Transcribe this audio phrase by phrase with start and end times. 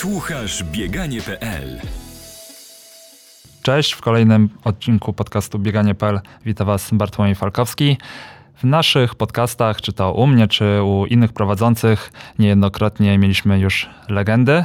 [0.00, 1.80] Słuchasz bieganie.pl
[3.62, 7.96] Cześć, w kolejnym odcinku podcastu Bieganie.pl witam Was Bartłomiej Falkowski.
[8.54, 14.64] W naszych podcastach, czy to u mnie, czy u innych prowadzących, niejednokrotnie mieliśmy już legendy.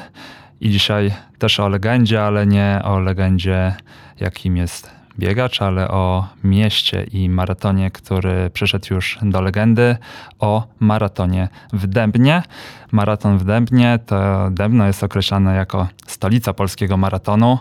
[0.61, 3.75] I dzisiaj też o legendzie, ale nie o legendzie,
[4.19, 9.97] jakim jest biegacz, ale o mieście i maratonie, który przyszedł już do legendy,
[10.39, 12.43] o maratonie w Dębnie.
[12.91, 17.59] Maraton w Dębnie to Dębno jest określane jako stolica polskiego maratonu.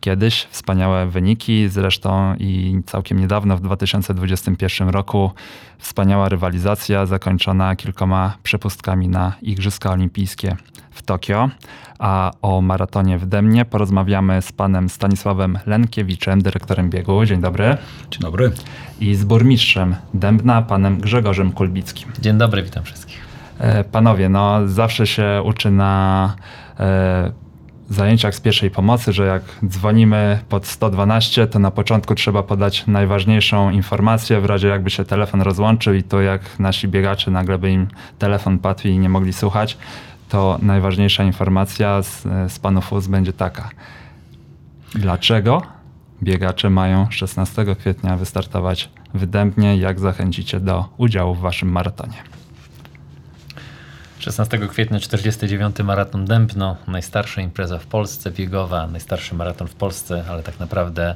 [0.00, 5.30] Kiedyś wspaniałe wyniki, zresztą i całkiem niedawno w 2021 roku
[5.78, 10.56] wspaniała rywalizacja zakończona kilkoma przepustkami na Igrzyska Olimpijskie
[10.90, 11.50] w Tokio.
[11.98, 17.24] A o maratonie w Demnie porozmawiamy z panem Stanisławem Lenkiewiczem, dyrektorem biegu.
[17.24, 17.76] Dzień dobry.
[18.10, 18.52] Dzień dobry.
[19.00, 22.12] I z burmistrzem Dębna, panem Grzegorzem Kulbickim.
[22.20, 23.26] Dzień dobry, witam wszystkich.
[23.58, 26.34] E, panowie, no zawsze się uczy na
[26.80, 27.45] e,
[27.94, 33.70] zajęciach z pierwszej pomocy, że jak dzwonimy pod 112, to na początku trzeba podać najważniejszą
[33.70, 37.88] informację, w razie jakby się telefon rozłączył i to jak nasi biegacze nagle by im
[38.18, 39.78] telefon padł i nie mogli słuchać,
[40.28, 43.70] to najważniejsza informacja z, z panów ust będzie taka.
[44.94, 45.62] Dlaczego
[46.22, 49.76] biegacze mają 16 kwietnia wystartować w Dębnie?
[49.76, 52.35] Jak zachęcicie do udziału w waszym maratonie?
[54.18, 60.42] 16 kwietnia 49 maraton Dębno, najstarsza impreza w Polsce, biegowa, najstarszy maraton w Polsce, ale
[60.42, 61.14] tak naprawdę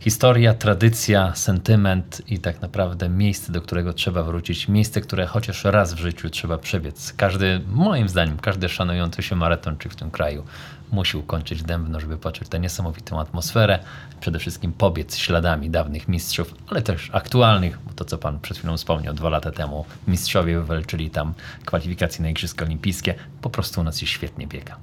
[0.00, 4.68] historia, tradycja, sentyment i tak naprawdę miejsce, do którego trzeba wrócić.
[4.68, 7.12] Miejsce, które chociaż raz w życiu trzeba przebiec.
[7.16, 10.44] Każdy, moim zdaniem, każdy szanujący się maratonczyk w tym kraju
[10.92, 13.78] musi ukończyć Dębno, żeby poczuć tę niesamowitą atmosferę.
[14.20, 18.76] Przede wszystkim pobiec śladami dawnych mistrzów, ale też aktualnych, bo to co Pan przed chwilą
[18.76, 21.34] wspomniał, dwa lata temu mistrzowie wywalczyli tam
[21.64, 23.14] kwalifikacje na Igrzyska Olimpijskie.
[23.40, 24.76] Po prostu u nas się świetnie biega.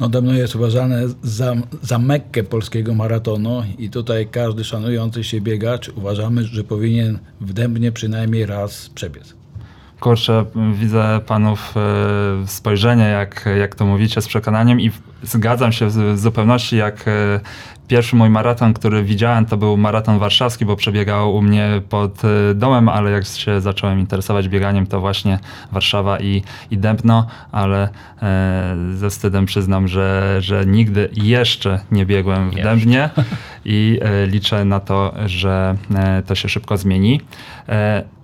[0.00, 5.88] No Dębno jest uważane za, za mekkę polskiego maratonu i tutaj każdy szanujący się biegacz
[5.88, 9.34] uważamy, że powinien w Dębnie przynajmniej raz przebiec.
[10.00, 10.44] Kurczę,
[10.74, 14.90] widzę panów e, spojrzenie, jak, jak to mówicie, z przekonaniem i
[15.22, 17.40] zgadzam się w zupełności, jak e,
[17.88, 22.54] pierwszy mój maraton, który widziałem, to był maraton warszawski, bo przebiegał u mnie pod e,
[22.54, 25.38] domem, ale jak się zacząłem interesować bieganiem, to właśnie
[25.72, 27.88] Warszawa i, i Dębno, ale
[28.94, 32.70] ze wstydem przyznam, że, że nigdy jeszcze nie biegłem w jeszcze.
[32.70, 33.10] Dębnie
[33.64, 35.76] i liczę na to, że
[36.26, 37.20] to się szybko zmieni.
[37.66, 38.17] Mm,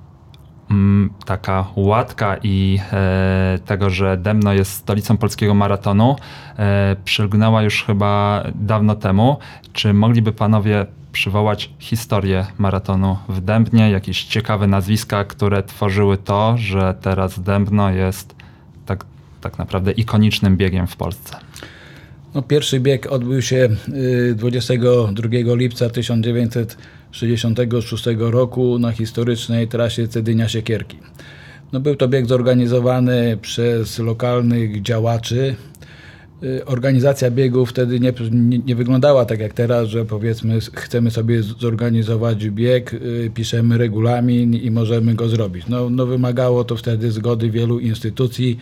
[1.27, 6.17] taka łatka i e, tego, że Demno jest stolicą polskiego maratonu,
[6.59, 9.39] e, przylgnęła już chyba dawno temu.
[9.73, 16.95] Czy mogliby panowie przywołać historię maratonu w Dębnie, jakieś ciekawe nazwiska, które tworzyły to, że
[17.01, 18.35] teraz Dębno jest
[18.87, 19.05] tak,
[19.41, 21.37] tak naprawdę ikonicznym biegiem w Polsce?
[22.35, 23.69] No, pierwszy bieg odbył się
[24.35, 25.89] 22 y, lipca
[27.21, 30.99] 1966 roku na historycznej trasie Cedynia-Siekierki.
[31.73, 35.55] No, był to bieg zorganizowany przez lokalnych działaczy.
[36.43, 41.43] Y, organizacja biegu wtedy nie, nie, nie, wyglądała tak jak teraz, że powiedzmy chcemy sobie
[41.43, 45.67] zorganizować bieg, y, piszemy regulamin i możemy go zrobić.
[45.69, 48.59] No, no wymagało to wtedy zgody wielu instytucji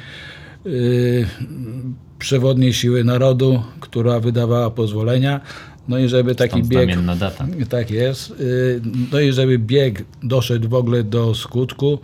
[2.19, 5.41] przewodniej siły narodu, która wydawała pozwolenia.
[5.89, 7.05] No i żeby taki Stąd bieg.
[7.19, 7.47] data.
[7.69, 8.31] Tak jest.
[8.31, 8.81] Y,
[9.13, 11.99] no i żeby bieg doszedł w ogóle do skutku,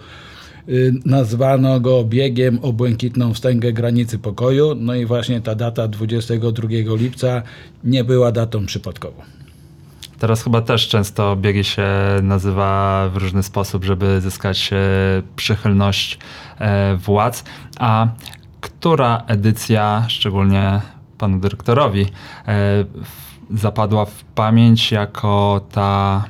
[0.69, 4.75] y, nazwano go biegiem o błękitną wstęgę granicy pokoju.
[4.75, 7.43] No i właśnie ta data 22 lipca
[7.84, 9.22] nie była datą przypadkową.
[10.19, 11.87] Teraz chyba też często biegi się
[12.22, 14.77] nazywa w różny sposób, żeby zyskać e,
[15.37, 16.19] przychylność
[16.59, 17.44] e, władz.
[17.78, 18.09] A
[18.61, 20.81] która edycja, szczególnie
[21.19, 22.06] panu dyrektorowi,
[22.49, 22.84] e,
[23.55, 26.25] zapadła w pamięć jako ta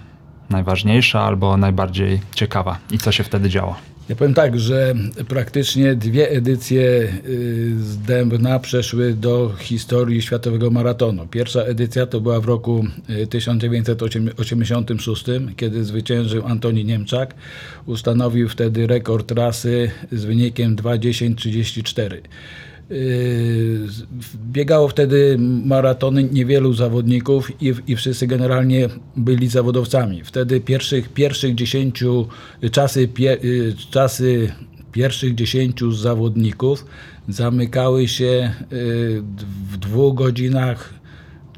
[0.50, 3.76] najważniejsza albo najbardziej ciekawa i co się wtedy działo?
[4.08, 4.94] Ja powiem tak, że
[5.28, 11.26] praktycznie dwie edycje y, z Dębna przeszły do historii Światowego Maratonu.
[11.26, 12.84] Pierwsza edycja to była w roku
[13.30, 17.34] 1986, y, kiedy zwyciężył Antoni Niemczak.
[17.86, 22.16] Ustanowił wtedy rekord trasy z wynikiem 2.10.34.
[22.90, 23.86] Yy,
[24.52, 30.24] biegało wtedy maratony niewielu zawodników i, i wszyscy generalnie byli zawodowcami.
[30.24, 32.28] Wtedy pierwszych, pierwszych dziesięciu,
[32.72, 34.52] czasy, pie, yy, czasy
[34.92, 36.84] pierwszych dziesięciu zawodników
[37.28, 39.22] zamykały się yy,
[39.70, 40.98] w dwóch godzinach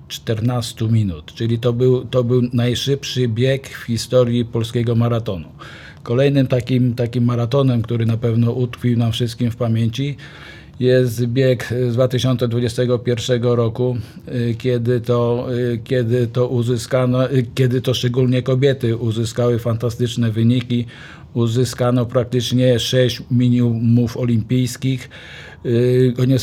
[0.09, 5.49] 14 minut, czyli to był, to był najszybszy bieg w historii polskiego maratonu.
[6.03, 10.17] Kolejnym takim, takim maratonem, który na pewno utkwił nam wszystkim w pamięci,
[10.81, 13.97] jest bieg z 2021 roku,
[14.29, 20.87] y, kiedy to, y, kiedy to uzyskano, y, kiedy to szczególnie kobiety uzyskały fantastyczne wyniki.
[21.35, 25.11] Uzyskano praktycznie 6 minimumów olimpijskich.
[26.27, 26.39] Nie,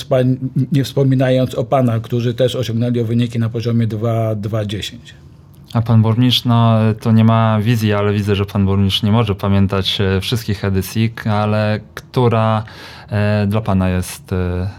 [0.71, 5.26] nie wspominając o panach, którzy też osiągnęli wyniki na poziomie 2,10.
[5.73, 9.35] A pan burmistrz, no to nie ma wizji, ale widzę, że pan burmistrz nie może
[9.35, 12.63] pamiętać e, wszystkich edycji, ale która
[13.09, 14.69] e, dla pana jest e,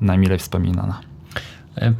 [0.00, 1.09] najmilej wspominana?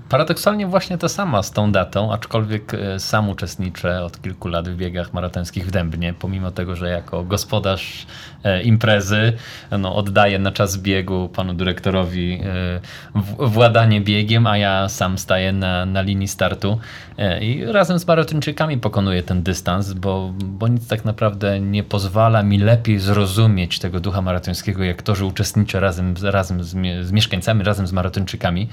[0.08, 4.76] Paradoksalnie właśnie to sama z tą datą, aczkolwiek e, sam uczestniczę od kilku lat w
[4.76, 8.06] biegach maratońskich w Dębnie, pomimo tego, że jako gospodarz
[8.44, 9.32] e, imprezy
[9.78, 12.80] no, oddaję na czas biegu panu dyrektorowi e,
[13.38, 16.78] władanie biegiem, a ja sam staję na, na linii startu
[17.40, 22.58] i razem z maratończykami pokonuję ten dystans, bo, bo nic tak naprawdę nie pozwala mi
[22.58, 27.86] lepiej zrozumieć tego ducha maratońskiego, jak to, że uczestniczę razem, razem z, z mieszkańcami, razem
[27.86, 28.68] z maratończykami.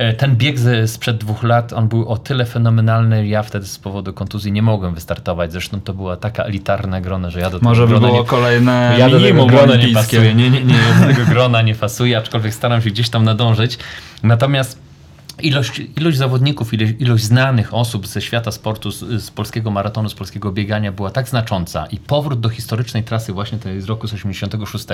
[0.00, 3.78] E, ten bieg z, sprzed dwóch lat, on był o tyle fenomenalny, ja wtedy z
[3.78, 5.52] powodu kontuzji nie mogłem wystartować.
[5.52, 8.96] Zresztą to była taka elitarna grona, że ja do tego Może by było nie, kolejne
[8.98, 10.34] ja tego grona nie pasuję.
[10.34, 13.78] Nie, nie, nie, do tego grona nie fasuję, aczkolwiek staram się gdzieś tam nadążyć.
[14.22, 14.78] Natomiast
[15.42, 20.14] Ilość, ilość zawodników, ilość, ilość, znanych osób ze świata sportu, z, z, polskiego maratonu, z
[20.14, 24.14] polskiego biegania była tak znacząca i powrót do historycznej trasy właśnie tej z roku z
[24.14, 24.86] 86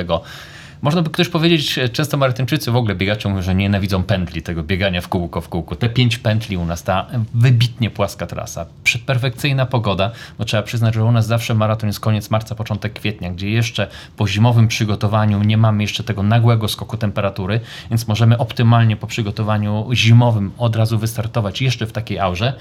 [0.82, 5.08] można by ktoś powiedzieć, często Marytyńczycy w ogóle biegacze że nienawidzą pętli, tego biegania w
[5.08, 5.76] kółko w kółko.
[5.76, 8.66] Te pięć pętli u nas, ta wybitnie płaska trasa,
[9.06, 13.30] perfekcyjna pogoda, bo trzeba przyznać, że u nas zawsze maraton jest koniec marca, początek kwietnia,
[13.30, 13.86] gdzie jeszcze
[14.16, 19.88] po zimowym przygotowaniu nie mamy jeszcze tego nagłego skoku temperatury, więc możemy optymalnie po przygotowaniu
[19.92, 22.52] zimowym od razu wystartować jeszcze w takiej aurze.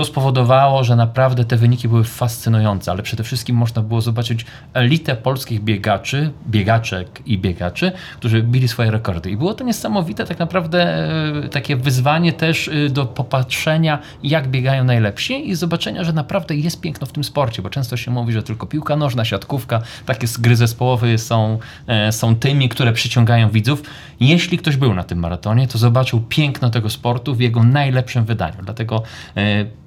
[0.00, 5.16] To spowodowało, że naprawdę te wyniki były fascynujące, ale przede wszystkim można było zobaczyć elitę
[5.16, 9.30] polskich biegaczy, biegaczek i biegaczy, którzy bili swoje rekordy.
[9.30, 11.08] I było to niesamowite, tak naprawdę
[11.44, 16.80] e, takie wyzwanie też e, do popatrzenia, jak biegają najlepsi i zobaczenia, że naprawdę jest
[16.80, 20.56] piękno w tym sporcie, bo często się mówi, że tylko piłka nożna, siatkówka, takie gry
[20.56, 23.82] zespołowe są, e, są tymi, które przyciągają widzów.
[24.20, 28.56] Jeśli ktoś był na tym maratonie, to zobaczył piękno tego sportu w jego najlepszym wydaniu.
[28.62, 29.02] Dlatego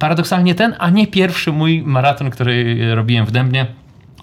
[0.04, 3.66] paradoksalnie ten, a nie pierwszy mój maraton, który robiłem w Dębnie.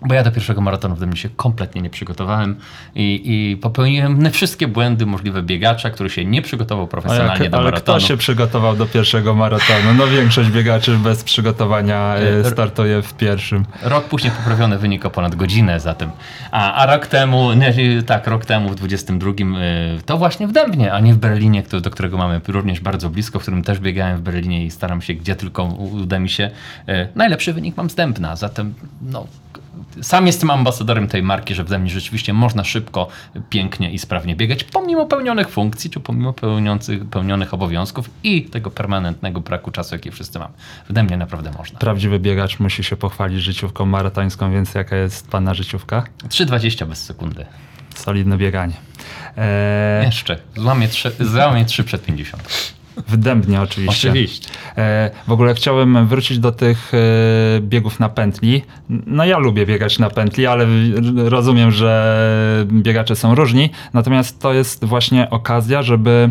[0.06, 2.56] Bo ja do pierwszego maratonu w Dębnie się kompletnie nie przygotowałem
[2.96, 7.66] i, i popełniłem wszystkie błędy możliwe biegacza, który się nie przygotował profesjonalnie jak, do ale
[7.66, 8.00] maratonu.
[8.00, 9.94] kto się przygotował do pierwszego maratonu?
[9.98, 13.66] No większość biegaczy bez przygotowania e, startuje w pierwszym.
[13.82, 16.12] Rok później poprawiony wynik o ponad godzinę zatem.
[16.52, 17.74] A, a rok temu, nie,
[18.04, 19.34] tak, rok temu w 22 e,
[20.06, 23.42] to właśnie w Dębnie, a nie w Berlinie, do którego mamy również bardzo blisko, w
[23.42, 26.52] którym też biegałem w Berlinie i staram się gdzie tylko uda mi się.
[26.88, 29.28] E, najlepszy wynik mam z Dębna, zatem no
[30.02, 33.08] sam jestem ambasadorem tej marki, że w mnie rzeczywiście można szybko,
[33.50, 36.34] pięknie i sprawnie biegać, pomimo pełnionych funkcji, czy pomimo
[37.12, 40.54] pełnionych obowiązków i tego permanentnego braku czasu, jaki wszyscy mamy.
[40.90, 41.80] W mnie naprawdę można.
[41.80, 46.04] Prawdziwy biegacz musi się pochwalić życiówką maratońską, więc jaka jest pana życiówka?
[46.28, 47.46] 3,20 bez sekundy.
[47.96, 48.74] Solidne bieganie.
[49.38, 50.06] Eee...
[50.06, 50.38] Jeszcze.
[50.56, 52.44] Złamie 3, złamie 3 przed 50.
[53.08, 54.10] W Dębnie oczywiście.
[54.10, 54.50] Oczywiście.
[54.78, 56.98] E, w ogóle chciałem wrócić do tych e,
[57.62, 58.62] biegów na pętli.
[58.90, 60.68] No ja lubię biegać na pętli, ale
[61.16, 63.70] rozumiem, że biegacze są różni.
[63.94, 66.30] Natomiast to jest właśnie okazja, żeby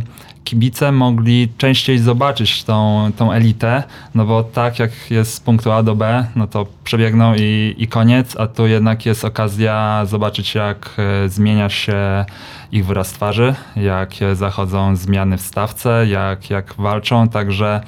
[0.50, 3.82] kibice mogli częściej zobaczyć tą, tą elitę,
[4.14, 7.88] no bo tak jak jest z punktu A do B, no to przebiegną i, i
[7.88, 12.24] koniec, a tu jednak jest okazja zobaczyć jak e, zmienia się
[12.72, 17.80] ich wyraz twarzy, jak zachodzą zmiany w stawce, jak, jak walczą, także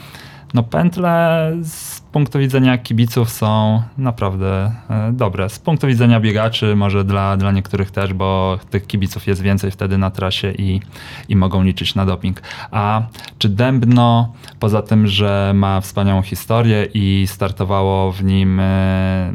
[0.55, 5.49] no pętle z punktu widzenia kibiców są naprawdę e, dobre.
[5.49, 9.99] Z punktu widzenia biegaczy może dla, dla niektórych też, bo tych kibiców jest więcej wtedy
[9.99, 10.81] na trasie i,
[11.29, 12.43] i mogą liczyć na doping.
[12.71, 13.03] A
[13.39, 19.33] czy Dębno, poza tym, że ma wspaniałą historię i startowało w nim e,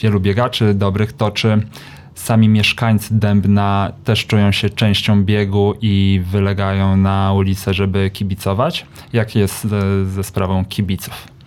[0.00, 1.66] wielu biegaczy dobrych, to czy
[2.14, 8.86] sami mieszkańcy Dębna też czują się częścią biegu i wylegają na ulicę, żeby kibicować?
[9.12, 11.39] Jak jest ze, ze sprawą kibiców?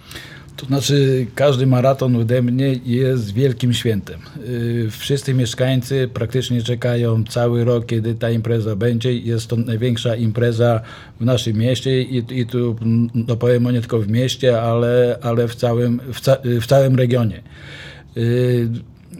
[0.63, 4.19] To znaczy, każdy maraton ode mnie jest wielkim świętem.
[4.47, 9.13] Y, wszyscy mieszkańcy praktycznie czekają cały rok, kiedy ta impreza będzie.
[9.13, 10.81] Jest to największa impreza
[11.19, 12.75] w naszym mieście i, i tu
[13.15, 17.41] no powiem nie tylko w mieście, ale, ale w, całym, w, ca w całym regionie.
[18.17, 18.69] Y,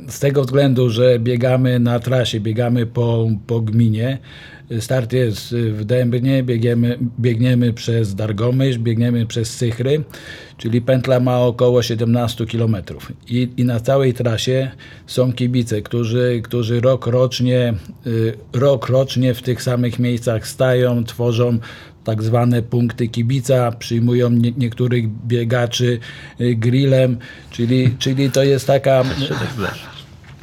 [0.07, 4.17] z tego względu, że biegamy na trasie, biegamy po, po gminie,
[4.79, 10.03] Start jest w Dębnie, biegniemy, biegniemy przez Dargomyśl, biegniemy przez Sychry,
[10.57, 12.77] czyli pętla ma około 17 km.
[13.27, 14.71] I, I na całej trasie
[15.07, 17.73] są kibice, którzy, którzy rok, rocznie,
[18.07, 21.59] y, rok rocznie w tych samych miejscach stają, tworzą
[22.03, 25.99] tak zwane punkty kibica, przyjmują nie, niektórych biegaczy
[26.41, 27.17] y, grillem,
[27.51, 29.03] czyli, czyli to jest taka...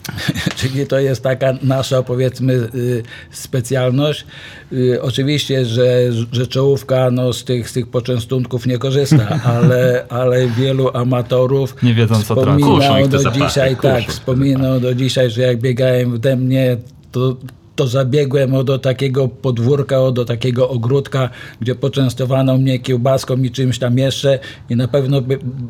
[0.56, 4.26] Czyli to jest taka nasza, powiedzmy, y, specjalność.
[4.72, 10.48] Y, oczywiście, że, że czołówka no, z, tych, z tych poczęstunków nie korzysta, ale, ale
[10.48, 16.12] wielu amatorów nie wiedzą, co wspominał do dzisiaj, tak, wspominał do dzisiaj, że jak biegałem
[16.12, 16.76] w Demnie,
[17.12, 17.36] to
[17.76, 21.30] to zabiegłem do takiego podwórka, do takiego ogródka,
[21.60, 24.38] gdzie poczęstowano mnie kiełbaską i czymś tam jeszcze
[24.70, 25.22] i na pewno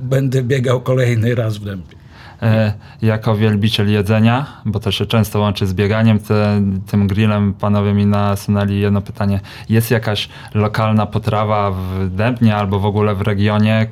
[0.03, 2.01] będę biegał kolejny raz w Dębie.
[2.43, 7.95] E, jako wielbiciel jedzenia, bo to się często łączy z bieganiem, te, tym grillem panowie
[7.95, 9.41] mi nasunęli jedno pytanie.
[9.69, 13.87] Jest jakaś lokalna potrawa w Dębnie albo w ogóle w regionie,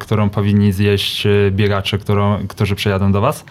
[0.00, 3.44] którą powinni zjeść biegacze, którą, którzy przyjadą do was?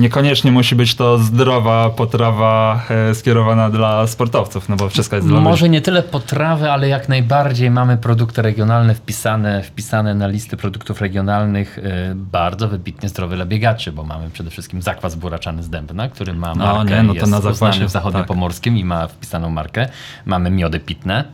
[0.00, 5.40] Niekoniecznie musi być to zdrowa potrawa e, skierowana dla sportowców, no bo wszystko jest dla
[5.40, 11.00] Może nie tyle potrawy, ale jak najbardziej mamy produkty regionalne wpisane, wpisane na listy produktów
[11.00, 16.08] regionalnych e, bardzo wybitnie zdrowe dla biegaczy, bo mamy przede wszystkim zakwas buraczany z Dębna,
[16.08, 18.80] który ma no, markę, no, nie, no to jest na zakwasie, w zachodniopomorskim tak.
[18.80, 19.88] i ma wpisaną markę.
[20.26, 21.24] Mamy miody pitne,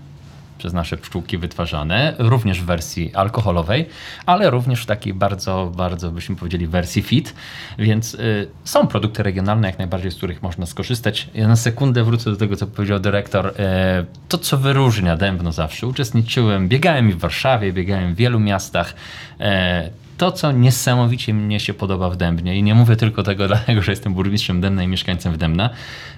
[0.59, 3.87] przez nasze pszczółki wytwarzane, również w wersji alkoholowej,
[4.27, 7.35] ale również w takiej bardzo, bardzo byśmy powiedzieli wersji fit,
[7.79, 11.29] więc y, są produkty regionalne jak najbardziej, z których można skorzystać.
[11.35, 13.47] Ja na sekundę wrócę do tego, co powiedział dyrektor.
[13.47, 13.53] Y,
[14.29, 18.95] to, co wyróżnia Dębno zawsze, uczestniczyłem, biegałem i w Warszawie, biegałem w wielu miastach,
[19.41, 23.83] y, to, co niesamowicie mnie się podoba w Dębnie i nie mówię tylko tego dlatego,
[23.83, 25.71] że jestem burmistrzem Dębna i mieszkańcem w Dębna,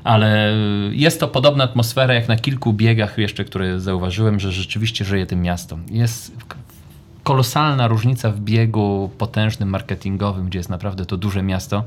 [0.05, 0.53] ale
[0.91, 5.43] jest to podobna atmosfera jak na kilku biegach jeszcze, które zauważyłem, że rzeczywiście żyje tym
[5.43, 5.79] miasto.
[5.91, 6.33] Jest
[7.23, 11.85] kolosalna różnica w biegu potężnym, marketingowym, gdzie jest naprawdę to duże miasto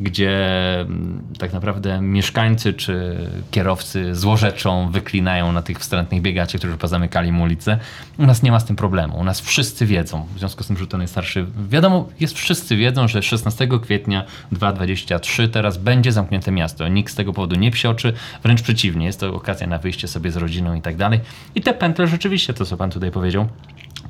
[0.00, 3.16] gdzie mm, tak naprawdę mieszkańcy czy
[3.50, 7.78] kierowcy złorzeczą wyklinają na tych wstrętnych biegaczy, którzy pozamykali mu ulicę.
[8.18, 9.18] U nas nie ma z tym problemu.
[9.18, 13.08] U nas wszyscy wiedzą, w związku z tym, że to najstarszy, wiadomo, jest wszyscy wiedzą,
[13.08, 16.88] że 16 kwietnia 2023 teraz będzie zamknięte miasto.
[16.88, 20.36] Nikt z tego powodu nie psioczy, wręcz przeciwnie, jest to okazja na wyjście sobie z
[20.36, 21.20] rodziną i tak dalej.
[21.54, 23.48] I te pętle rzeczywiście, to co pan tutaj powiedział,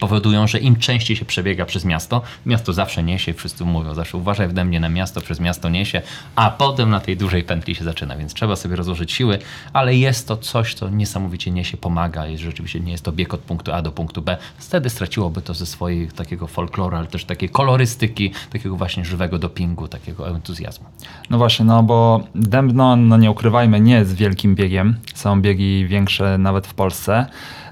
[0.00, 4.48] powodują, że im częściej się przebiega przez miasto, miasto zawsze niesie, wszyscy mówią, zawsze uważaj
[4.48, 6.02] w mnie na miasto, przez miasto niesie,
[6.36, 9.38] a potem na tej dużej pętli się zaczyna, więc trzeba sobie rozłożyć siły,
[9.72, 13.40] ale jest to coś, co niesamowicie niesie, pomaga, jest rzeczywiście nie jest to bieg od
[13.40, 14.36] punktu A do punktu B.
[14.58, 19.88] Wtedy straciłoby to ze swojej takiego folkloru, ale też takiej kolorystyki, takiego właśnie żywego dopingu,
[19.88, 20.86] takiego entuzjazmu.
[21.30, 24.96] No właśnie, no bo Dębno, no nie ukrywajmy, nie jest wielkim biegiem.
[25.14, 27.26] Są biegi większe nawet w Polsce.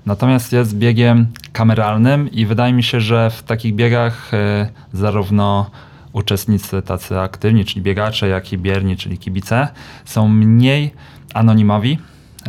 [0.09, 5.71] Natomiast jest biegiem kameralnym i wydaje mi się, że w takich biegach e, zarówno
[6.13, 9.69] uczestnicy tacy aktywni, czyli biegacze, jak i bierni, czyli kibice,
[10.05, 10.93] są mniej
[11.35, 11.99] anonimowi.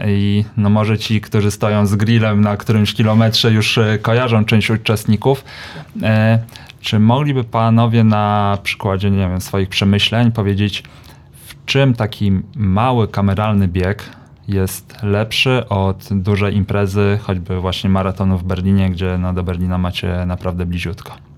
[0.08, 4.70] I no może ci, którzy stoją z grillem na którymś kilometrze, już e, kojarzą część
[4.70, 5.44] uczestników.
[6.04, 6.40] E,
[6.82, 10.84] czy mogliby panowie na przykładzie nie wiem, swoich przemyśleń powiedzieć,
[11.48, 18.44] w czym taki mały kameralny bieg jest lepszy od dużej imprezy, choćby właśnie maratonu w
[18.44, 21.30] Berlinie, gdzie no, do Berlina macie naprawdę bliziutko.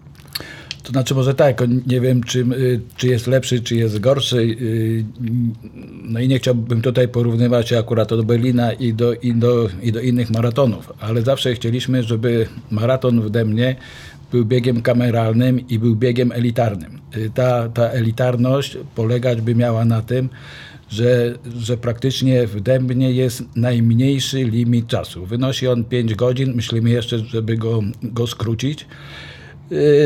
[0.83, 4.37] To znaczy może tak, nie wiem czy, y, czy jest lepszy, czy jest gorszy.
[4.37, 5.05] Y,
[6.03, 9.99] no i nie chciałbym tutaj porównywać akurat do Berlina i do, i do, i do
[9.99, 13.75] innych maratonów, ale zawsze chcieliśmy, żeby maraton w Demnie
[14.31, 16.99] był biegiem kameralnym i był biegiem elitarnym.
[17.17, 20.29] Y, ta, ta elitarność polegać by miała na tym,
[20.91, 25.25] że, że praktycznie w Dębnie jest najmniejszy limit czasu.
[25.25, 26.53] Wynosi on 5 godzin.
[26.55, 28.85] Myślimy jeszcze, żeby go, go skrócić.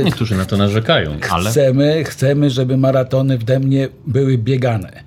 [0.03, 1.49] Niektórzy na to narzekają, ale...
[1.49, 5.03] Chcemy, chcemy, żeby maratony w Dębnie były biegane.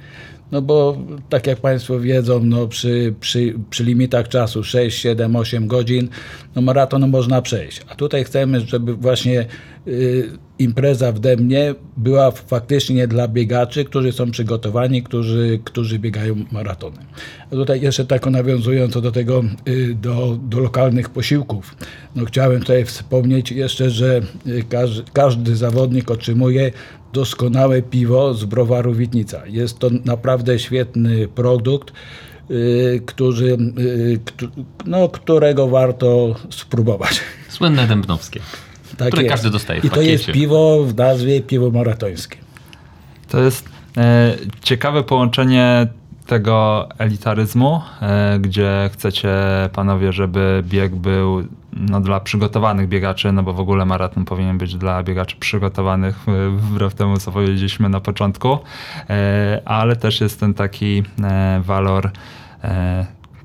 [0.53, 5.67] No bo tak jak Państwo wiedzą, no przy, przy, przy limitach czasu 6, 7, 8
[5.67, 6.09] godzin,
[6.57, 7.81] no maraton można przejść.
[7.89, 9.47] A tutaj chcemy, żeby właśnie
[9.89, 10.29] y,
[10.59, 16.97] impreza w Demnie była faktycznie dla biegaczy, którzy są przygotowani, którzy, którzy biegają maratony.
[17.47, 21.77] A tutaj jeszcze tak nawiązując do tego, y, do, do lokalnych posiłków,
[22.17, 26.73] no chciałem tutaj wspomnieć jeszcze, że y, każdy, każdy zawodnik otrzymuje
[27.13, 29.47] doskonałe piwo z browaru Witnica.
[29.47, 31.93] Jest to naprawdę świetny produkt,
[32.49, 34.21] yy, który, yy,
[34.87, 37.21] no, którego warto spróbować.
[37.49, 38.41] Słynne dębnowskie,
[38.97, 39.33] tak które jest.
[39.33, 42.37] każdy dostaje w I to jest piwo w nazwie piwo maratońskie.
[43.29, 45.87] To jest E, ciekawe połączenie
[46.27, 49.35] tego elitaryzmu, e, gdzie chcecie
[49.73, 54.77] panowie, żeby bieg był no, dla przygotowanych biegaczy, no bo w ogóle maraton powinien być
[54.77, 58.59] dla biegaczy przygotowanych, wbrew temu, co powiedzieliśmy na początku,
[59.11, 61.03] e, ale też jest ten taki
[61.61, 62.11] walor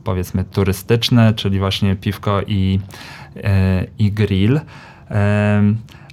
[0.04, 2.80] powiedzmy turystyczny, czyli właśnie piwko i,
[4.00, 4.60] i grill.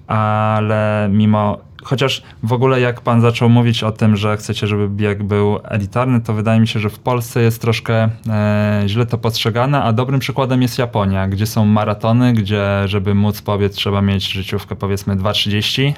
[0.07, 5.23] Ale mimo chociaż w ogóle jak pan zaczął mówić o tym, że chcecie, żeby bieg
[5.23, 9.83] był elitarny, to wydaje mi się, że w Polsce jest troszkę e, źle to postrzegane,
[9.83, 14.77] a dobrym przykładem jest Japonia, gdzie są maratony, gdzie żeby móc pobiec trzeba mieć życiówkę
[14.77, 15.93] powiedzmy 2,30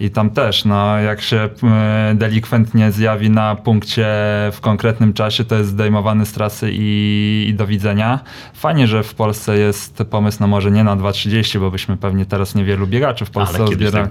[0.00, 4.06] i tam też, no, jak się e, delikwent nie zjawi na punkcie
[4.52, 8.20] w konkretnym czasie, to jest zdejmowany z trasy i, i do widzenia.
[8.54, 12.54] Fajnie, że w Polsce jest pomysł, no może nie na 2.30, bo byśmy pewnie teraz
[12.54, 14.10] niewielu biegaczy w Polsce Ale kiedyś tak,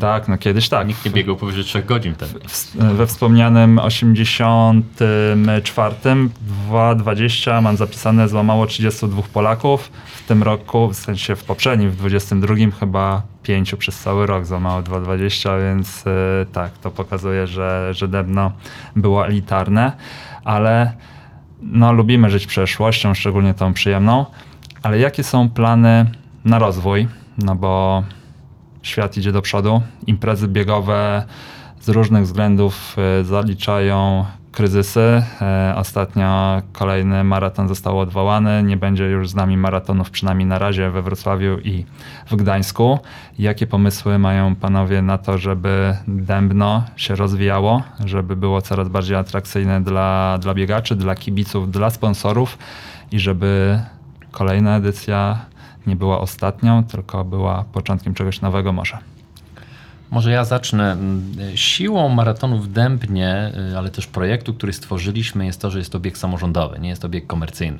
[0.00, 0.86] tak, no kiedyś tak.
[0.86, 2.40] Nikt nie biegał powyżej 3 godzin wtedy.
[2.94, 5.94] We wspomnianym 84
[6.70, 9.90] 2.20 mam zapisane złamało 32 Polaków.
[10.24, 14.60] W tym roku, w sensie w poprzednim, w 22 chyba pięciu przez cały rok za
[14.60, 18.52] mało 2,20, więc yy, tak, to pokazuje, że, że Debno
[18.96, 19.92] było elitarne,
[20.44, 20.92] ale
[21.62, 24.26] no, lubimy żyć przeszłością, szczególnie tą przyjemną,
[24.82, 26.10] ale jakie są plany
[26.44, 27.08] na rozwój?
[27.38, 28.02] No bo
[28.82, 31.24] świat idzie do przodu, imprezy biegowe
[31.80, 34.24] z różnych względów y, zaliczają
[34.56, 35.22] kryzysy.
[35.42, 38.62] E, ostatnio kolejny maraton został odwołany.
[38.62, 41.84] Nie będzie już z nami maratonów, przynajmniej na razie we Wrocławiu i
[42.30, 42.98] w Gdańsku.
[43.38, 49.82] Jakie pomysły mają panowie na to, żeby Dębno się rozwijało, żeby było coraz bardziej atrakcyjne
[49.82, 52.58] dla, dla biegaczy, dla kibiców, dla sponsorów
[53.12, 53.80] i żeby
[54.30, 55.38] kolejna edycja
[55.86, 59.15] nie była ostatnią, tylko była początkiem czegoś nowego może?
[60.10, 60.96] Może ja zacznę.
[61.54, 66.00] Siłą maratonu w Dębnie, y, ale też projektu, który stworzyliśmy, jest to, że jest to
[66.00, 67.78] bieg samorządowy, nie jest to bieg komercyjny.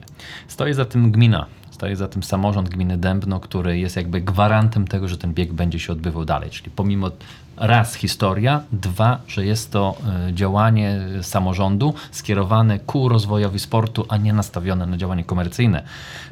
[0.48, 5.08] Stoi za tym gmina, stoi za tym samorząd gminy Dębno, który jest jakby gwarantem tego,
[5.08, 6.50] że ten bieg będzie się odbywał dalej.
[6.50, 7.10] Czyli pomimo
[7.56, 9.96] raz historia, dwa, że jest to
[10.28, 15.82] e, działanie samorządu skierowane ku rozwojowi sportu, a nie nastawione na działanie komercyjne.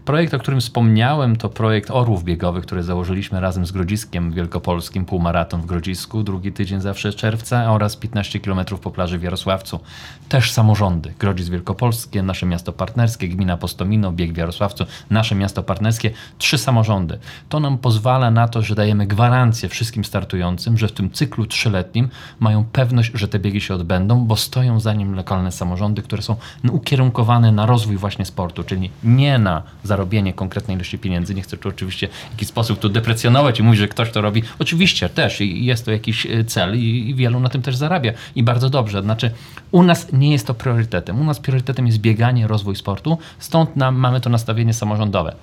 [0.04, 5.60] Projekt, o którym wspomniałem, to projekt Orłów Biegowych, który założyliśmy razem z Grodziskiem Wielkopolskim, półmaraton
[5.60, 9.80] w Grodzisku, drugi tydzień zawsze czerwca oraz 15 km po plaży w Jarosławcu.
[10.28, 16.10] Też samorządy, Grodzisk Wielkopolskie, nasze miasto partnerskie, gmina Postomino, bieg w Jarosławcu, nasze miasto partnerskie,
[16.38, 17.18] trzy samorządy.
[17.48, 22.08] To nam pozwala na to, że dajemy gwarancję wszystkim startującym, że w tym cyklu trzyletnim
[22.40, 26.36] mają pewność, że te biegi się odbędą, bo stoją za nim lokalne samorządy, które są
[26.72, 29.62] ukierunkowane na rozwój właśnie sportu, czyli nie na
[29.94, 31.34] zarobienie konkretnej ilości pieniędzy.
[31.34, 34.42] Nie chcę tu oczywiście w jakiś sposób tu deprecjonować i mówić, że ktoś to robi.
[34.58, 38.12] Oczywiście też i jest to jakiś e, cel i, i wielu na tym też zarabia
[38.34, 39.02] i bardzo dobrze.
[39.02, 39.30] Znaczy
[39.70, 41.20] u nas nie jest to priorytetem.
[41.20, 45.34] U nas priorytetem jest bieganie, rozwój sportu, stąd nam, mamy to nastawienie samorządowe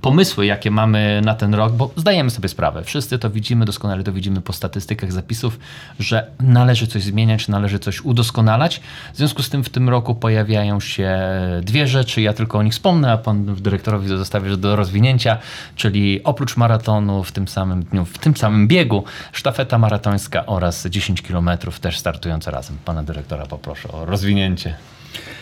[0.00, 4.12] pomysły, jakie mamy na ten rok, bo zdajemy sobie sprawę, wszyscy to widzimy, doskonale to
[4.12, 5.58] widzimy po statystykach zapisów,
[5.98, 8.80] że należy coś zmieniać, należy coś udoskonalać.
[9.14, 11.18] W związku z tym w tym roku pojawiają się
[11.62, 15.38] dwie rzeczy, ja tylko o nich wspomnę, a pan dyrektorowi zostawię do rozwinięcia,
[15.76, 21.22] czyli oprócz maratonu w tym samym dniu, w tym samym biegu, sztafeta maratońska oraz 10
[21.22, 22.78] km też startujące razem.
[22.84, 24.74] Pana dyrektora poproszę o rozwinięcie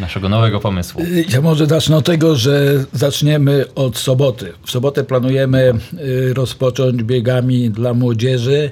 [0.01, 1.03] naszego nowego pomysłu.
[1.33, 4.53] Ja może zacznę od tego, że zaczniemy od soboty.
[4.67, 8.71] W sobotę planujemy y, rozpocząć biegami dla młodzieży,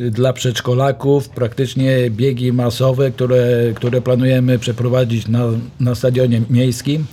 [0.00, 5.44] y, dla przedszkolaków, praktycznie biegi masowe, które, które planujemy przeprowadzić na,
[5.80, 7.04] na stadionie miejskim.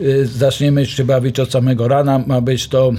[0.00, 2.24] Y, zaczniemy się bawić od samego rana.
[2.26, 2.92] Ma być to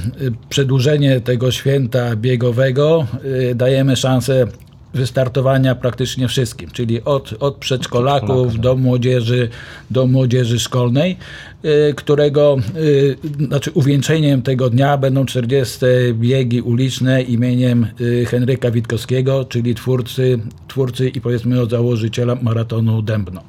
[0.50, 3.08] przedłużenie tego święta biegowego.
[3.56, 4.48] Dajemy szansę
[4.94, 9.50] wystartowania praktycznie wszystkim, czyli od, od przedszkolaków do młodzieży,
[9.92, 11.18] do młodzieży szkolnej,
[11.66, 15.78] y, którego, y, znaczy uwieńczeniem tego dnia będą 40
[16.14, 23.44] biegi uliczne imieniem y, Henryka Witkowskiego, czyli twórcy, twórcy i powiedzmy od założyciela maratonu Dębno.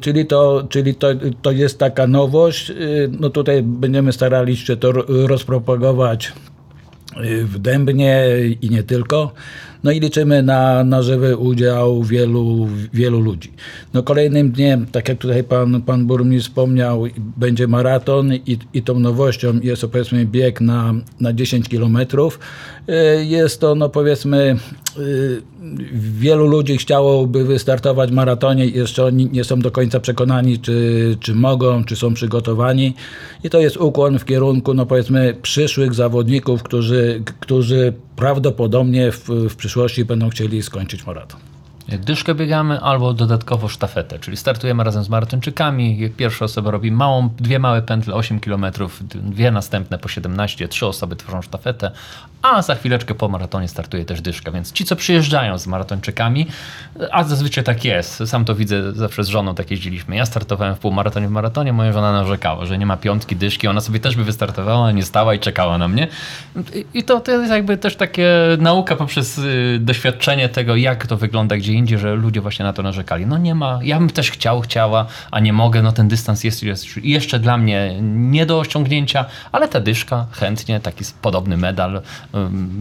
[0.00, 1.08] Czyli, to, czyli to,
[1.42, 2.72] to jest taka nowość.
[3.20, 6.32] No tutaj będziemy starali się to rozpropagować
[7.44, 8.26] w Dębnie
[8.60, 9.32] i nie tylko.
[9.84, 13.52] No i liczymy na, na żywy udział wielu, wielu ludzi.
[13.94, 17.04] No kolejnym dniem, tak jak tutaj pan, pan burmistrz wspomniał,
[17.36, 22.38] będzie maraton i, i tą nowością jest powiedzmy bieg na, na 10 kilometrów.
[22.88, 24.56] Y, jest to no powiedzmy
[24.98, 25.42] y,
[25.94, 31.34] wielu ludzi chciałoby wystartować w maratonie jeszcze oni nie są do końca przekonani, czy, czy
[31.34, 32.94] mogą, czy są przygotowani.
[33.44, 39.56] I to jest ukłon w kierunku, no powiedzmy, przyszłych zawodników, którzy, którzy prawdopodobnie w, w
[39.56, 41.51] przyszłości będą chcieli skończyć maraton.
[41.88, 46.10] Dyszkę biegamy albo dodatkowo sztafetę, czyli startujemy razem z maratończykami.
[46.16, 48.66] Pierwsza osoba robi małą, dwie małe pętle, 8 km,
[49.14, 51.90] dwie następne po 17, trzy osoby tworzą sztafetę,
[52.42, 54.50] a za chwileczkę po maratonie startuje też dyszka.
[54.50, 56.46] Więc ci, co przyjeżdżają z maratończykami,
[57.10, 60.16] a zazwyczaj tak jest, sam to widzę, zawsze z żoną tak jeździliśmy.
[60.16, 63.80] Ja startowałem w półmaratonie, w maratonie, moja żona narzekała, że nie ma piątki, dyszki, ona
[63.80, 66.08] sobie też by wystartowała, nie stała i czekała na mnie.
[66.94, 71.56] I to, to jest jakby też takie nauka poprzez y, doświadczenie tego, jak to wygląda
[71.56, 73.26] gdzie indziej, że ludzie właśnie na to narzekali.
[73.26, 76.62] No nie ma, ja bym też chciał, chciała, a nie mogę, no ten dystans jest,
[76.62, 82.02] jest jeszcze dla mnie nie do osiągnięcia, ale ta dyszka chętnie, taki podobny medal,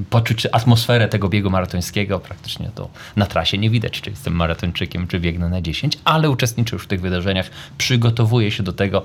[0.09, 5.19] poczuć atmosferę tego biegu maratońskiego, praktycznie to na trasie nie widać, czy jestem maratończykiem, czy
[5.19, 9.03] biegnę na 10, ale uczestniczę już w tych wydarzeniach, przygotowuję się do tego.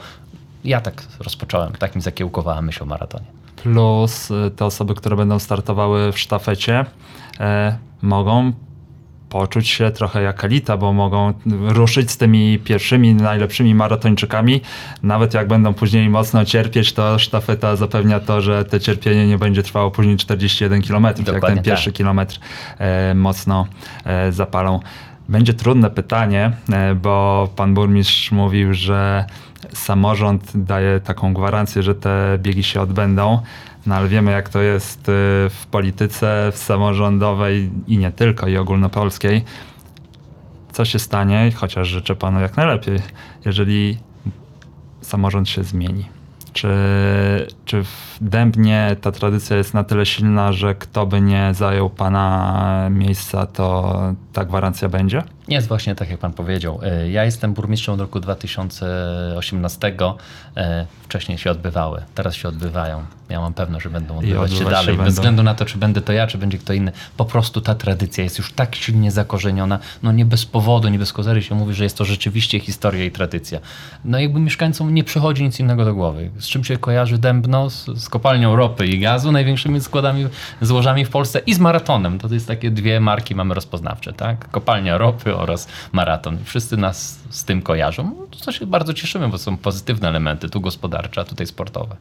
[0.65, 5.39] Ja tak rozpocząłem, tak mi zakiełkowała myśl o maratonie plus y, te osoby, które będą
[5.39, 6.85] startowały w sztafecie,
[7.41, 8.53] e, mogą
[9.29, 11.33] poczuć się trochę jak elita, bo mogą
[11.69, 14.61] ruszyć z tymi pierwszymi, najlepszymi maratończykami.
[15.03, 19.63] Nawet jak będą później mocno cierpieć, to sztafeta zapewnia to, że te cierpienie nie będzie
[19.63, 21.97] trwało później 41 km, jak ten pierwszy tak.
[21.97, 22.39] kilometr
[22.79, 23.67] e, mocno
[24.05, 24.81] e, zapalą.
[25.29, 29.25] Będzie trudne pytanie, e, bo pan burmistrz mówił, że
[29.73, 33.43] samorząd daje taką gwarancję, że te biegi się odbędą.
[33.87, 35.13] No ale wiemy, jak to jest y,
[35.51, 39.45] w polityce w samorządowej i nie tylko, i ogólnopolskiej.
[40.73, 42.99] Co się stanie, chociaż życzę panu jak najlepiej,
[43.45, 43.99] jeżeli
[45.01, 46.09] samorząd się zmieni?
[46.53, 46.69] Czy,
[47.65, 52.89] czy w Dębnie ta tradycja jest na tyle silna, że kto by nie zajął pana
[52.91, 53.99] miejsca, to
[54.33, 55.23] ta gwarancja będzie?
[55.49, 56.81] Jest właśnie tak, jak pan powiedział.
[56.83, 59.95] E, ja jestem burmistrzem od roku 2018.
[60.57, 63.05] E, wcześniej się odbywały, teraz się odbywają.
[63.29, 64.87] Ja mam pewność, że będą odbywać się dalej.
[64.87, 65.11] Się Bez będą...
[65.11, 66.93] względu na to, czy będę to ja, czy będzie kto inny.
[67.17, 69.79] Po prostu ta tradycja jest już tak silnie zakorzeniona.
[70.03, 73.11] No nie bez powodu, nie bez kozery się mówi, że jest to rzeczywiście historia i
[73.11, 73.61] tradycja.
[74.05, 76.31] No jakby mieszkańcom nie przychodzi nic innego do głowy.
[76.39, 77.71] Z czym się kojarzy Dębno?
[77.71, 80.27] Z, z kopalnią ropy i gazu, największymi składami,
[80.61, 82.19] złożami w Polsce i z maratonem.
[82.19, 84.51] To jest takie dwie marki mamy rozpoznawcze, tak?
[84.51, 86.39] Kopalnia ropy oraz maraton.
[86.45, 88.13] Wszyscy nas z tym kojarzą.
[88.45, 91.97] To się bardzo cieszymy, bo są pozytywne elementy, tu gospodarcze, a tutaj sportowe.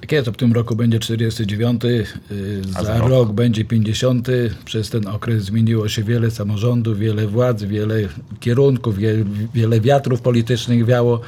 [0.00, 2.06] Tak jest, w tym roku będzie 49, y,
[2.64, 3.10] za, za rok.
[3.10, 3.32] rok.
[3.32, 4.28] będzie 50.
[4.64, 7.94] Przez ten okres zmieniło się wiele samorządów, wiele władz, wiele
[8.40, 11.20] kierunków, wiele, wiele wiatrów politycznych wiało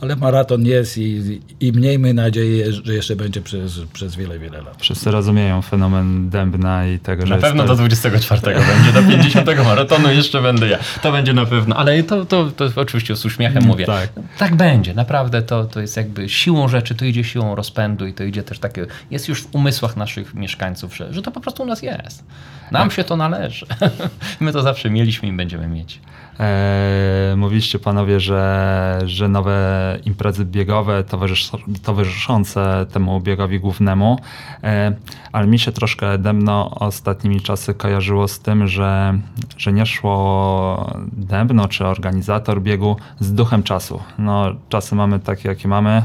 [0.00, 4.82] ale maraton jest i, i miejmy nadzieję, że jeszcze będzie przez, przez wiele, wiele lat.
[4.82, 7.34] Wszyscy rozumieją fenomen Dębna i tego, na że...
[7.34, 7.68] Na pewno to...
[7.68, 8.42] do 24
[8.74, 10.78] będzie, do 50 maratonu jeszcze będę ja.
[11.02, 13.86] To będzie na pewno, ale to, to, to oczywiście z uśmiechem mm, mówię.
[13.86, 14.10] Tak.
[14.38, 18.24] tak będzie, naprawdę to, to jest jakby siłą rzeczy, to idzie siłą rozpędu i to
[18.24, 21.66] idzie też takie, jest już w umysłach naszych mieszkańców, że, że to po prostu u
[21.66, 22.24] nas jest.
[22.72, 23.66] Nam się to należy.
[24.40, 26.00] My to zawsze mieliśmy i będziemy mieć.
[26.40, 31.50] E, mówiliście panowie, że, że nowe imprezy biegowe towarzysz,
[31.82, 34.18] towarzyszące temu biegowi głównemu,
[34.64, 34.96] e,
[35.32, 39.18] ale mi się troszkę Dębno ostatnimi czasy kojarzyło z tym, że,
[39.56, 44.00] że nie szło Dębno czy organizator biegu z duchem czasu.
[44.18, 46.02] No, czasy mamy takie, jakie mamy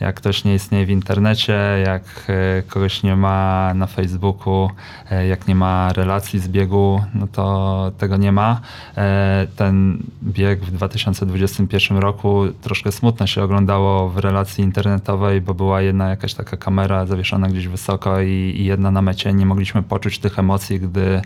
[0.00, 4.70] jak ktoś nie istnieje w internecie, jak e, kogoś nie ma na Facebooku,
[5.10, 8.60] e, jak nie ma relacji z biegu, no to tego nie ma.
[8.96, 15.80] E, ten bieg w 2021 roku troszkę smutno się oglądało w relacji internetowej, bo była
[15.80, 19.32] jedna jakaś taka kamera zawieszona gdzieś wysoko i, i jedna na mecie.
[19.32, 21.22] Nie mogliśmy poczuć tych emocji, gdy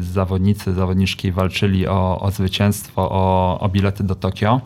[0.00, 4.60] zawodnicy, zawodniczki walczyli o, o zwycięstwo, o, o bilety do Tokio.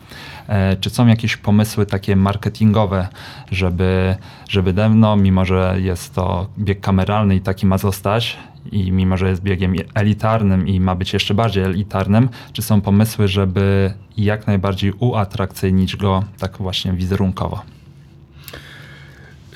[0.48, 3.08] E, czy są jakieś pomysły takie marketingowe,
[3.50, 4.16] żeby,
[4.48, 8.36] żeby Demno, mimo że jest to bieg kameralny i taki ma zostać,
[8.72, 13.28] i mimo że jest biegiem elitarnym i ma być jeszcze bardziej elitarnym, czy są pomysły,
[13.28, 17.62] żeby jak najbardziej uatrakcyjnić go tak właśnie wizerunkowo?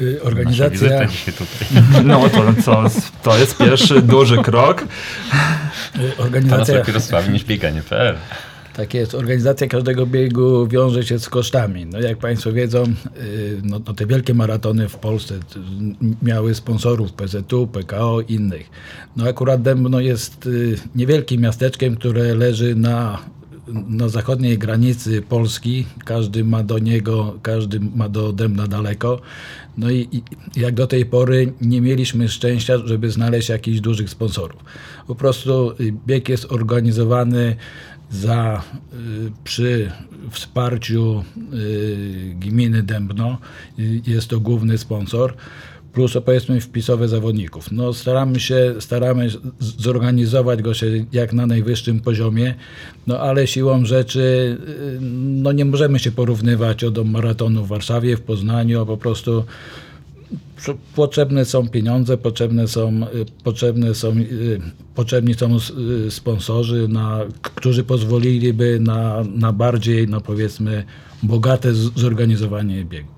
[0.00, 1.00] Y, organizacja.
[2.04, 2.84] No to, co,
[3.22, 4.84] to jest pierwszy duży krok.
[5.96, 6.56] Y, organizacja.
[6.56, 8.16] To nas lepiej rozsławi niż bieganie.pl.
[8.78, 9.14] Tak jest.
[9.14, 11.86] Organizacja każdego biegu wiąże się z kosztami.
[11.86, 15.34] No jak Państwo wiedzą, y, no, no te wielkie maratony w Polsce
[16.22, 18.70] miały sponsorów PZU, PKO, innych.
[19.16, 23.18] No akurat Dębno jest y, niewielkim miasteczkiem, które leży na
[23.88, 29.20] na zachodniej granicy Polski, każdy ma do niego, każdy ma do Dębna daleko.
[29.78, 30.22] No i, i,
[30.60, 34.64] jak do tej pory nie mieliśmy szczęścia, żeby znaleźć jakichś dużych sponsorów.
[35.06, 37.56] Po prostu y, bieg jest organizowany
[38.10, 38.96] za, y,
[39.44, 39.92] przy
[40.30, 43.38] wsparciu y, gminy Dębno.
[44.06, 45.34] Jest to główny sponsor
[45.92, 47.72] plus powiedzmy wpisowe zawodników.
[47.72, 49.28] No staramy się, staramy
[49.60, 52.54] zorganizować go się jak na najwyższym poziomie,
[53.06, 58.20] no ale siłą rzeczy y, no nie możemy się porównywać do maratonu w Warszawie, w
[58.20, 59.44] Poznaniu, a po prostu
[60.94, 64.60] potrzebne są pieniądze, potrzebne są, y, potrzebne są, y,
[64.94, 65.56] potrzebni są
[66.10, 70.84] sponsorzy, na, którzy pozwoliliby na, na bardziej, no powiedzmy,
[71.22, 73.17] bogate zorganizowanie biegu.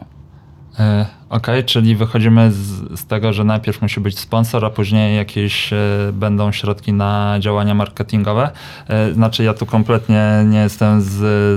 [0.80, 5.72] E, ok, czyli wychodzimy z, z, tego, że najpierw musi być sponsor, a później jakieś
[5.72, 5.76] e,
[6.12, 8.50] będą środki na działania marketingowe.
[8.88, 11.12] E, znaczy ja tu kompletnie nie jestem z,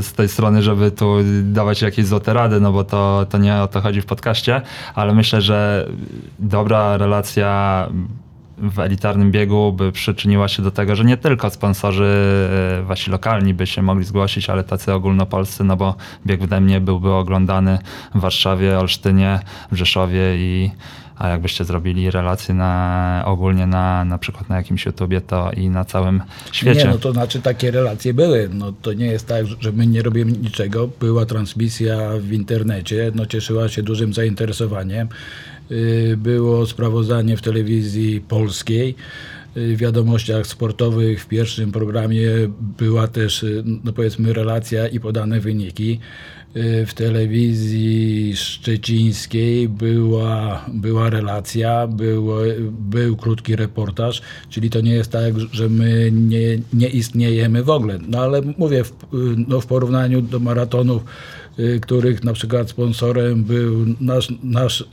[0.05, 3.67] z tej strony, żeby tu dawać jakieś złote rady, no bo to, to nie o
[3.67, 4.61] to chodzi w podcaście,
[4.95, 5.87] ale myślę, że
[6.39, 7.87] dobra relacja
[8.57, 12.15] w elitarnym biegu by przyczyniła się do tego, że nie tylko sponsorzy
[12.79, 16.81] e, wasi lokalni by się mogli zgłosić, ale tacy ogólnopolscy, no bo bieg w Demnie
[16.81, 17.79] byłby oglądany
[18.15, 19.39] w Warszawie, Olsztynie,
[19.71, 20.71] w Rzeszowie i
[21.23, 25.85] a jakbyście zrobili relacje na, ogólnie na, na przykład na jakimś YouTubie, to i na
[25.85, 26.83] całym świecie.
[26.83, 28.49] Nie, no to znaczy takie relacje były.
[28.53, 30.89] No to nie jest tak, że my nie robimy niczego.
[30.99, 35.07] Była transmisja w internecie, no cieszyła się dużym zainteresowaniem.
[35.71, 38.95] Y, było sprawozdanie w telewizji polskiej.
[39.57, 42.29] Y, wiadomościach sportowych w pierwszym programie
[42.77, 45.99] była też, y, no powiedzmy, relacja i podane wyniki.
[46.87, 52.37] W telewizji szczecińskiej była, była relacja, było,
[52.69, 57.99] był krótki reportaż, czyli to nie jest tak, że my nie, nie istniejemy w ogóle.
[58.07, 58.93] No ale mówię, w,
[59.47, 61.42] no w porównaniu do maratonów Y,
[61.81, 64.85] których na przykład sponsorem był nasz, nasz y,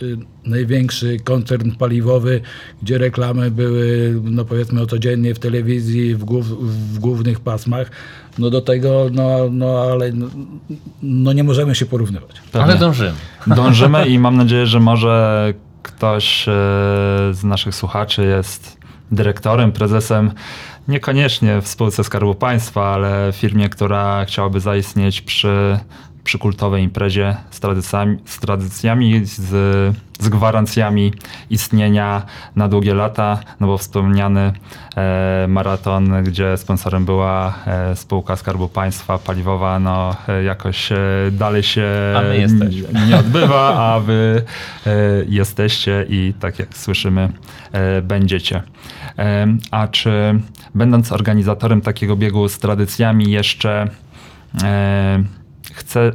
[0.45, 2.41] największy koncern paliwowy,
[2.83, 6.47] gdzie reklamy były, no powiedzmy o codziennie w telewizji, w, głów,
[6.95, 7.91] w głównych pasmach.
[8.39, 10.27] No do tego, no, no ale no,
[11.03, 12.41] no nie możemy się porównywać.
[12.53, 12.65] Pewnie.
[12.65, 13.15] Ale dążymy.
[13.57, 16.53] Dążymy i mam nadzieję, że może ktoś e,
[17.33, 20.31] z naszych słuchaczy jest dyrektorem, prezesem
[20.89, 25.79] niekoniecznie w spółce Skarbu Państwa, ale firmie, która chciałaby zaistnieć przy
[26.25, 29.49] przy kultowej imprezie z tradycjami, z, tradycjami, z,
[30.21, 31.13] z gwarancjami
[31.51, 32.23] istnienia
[32.57, 34.53] na długie lata, no bo wspomniany
[34.97, 40.99] e, maraton, gdzie sponsorem była e, spółka Skarbu Państwa paliwowa, no e, jakoś e,
[41.33, 41.87] dalej się
[43.09, 44.43] nie odbywa, a wy
[44.87, 44.91] e,
[45.29, 47.29] jesteście i tak jak słyszymy,
[47.73, 48.63] e, będziecie.
[49.71, 50.41] a czy
[50.75, 53.89] będąc organizatorem takiego biegu z tradycjami jeszcze
[55.73, 56.13] chce,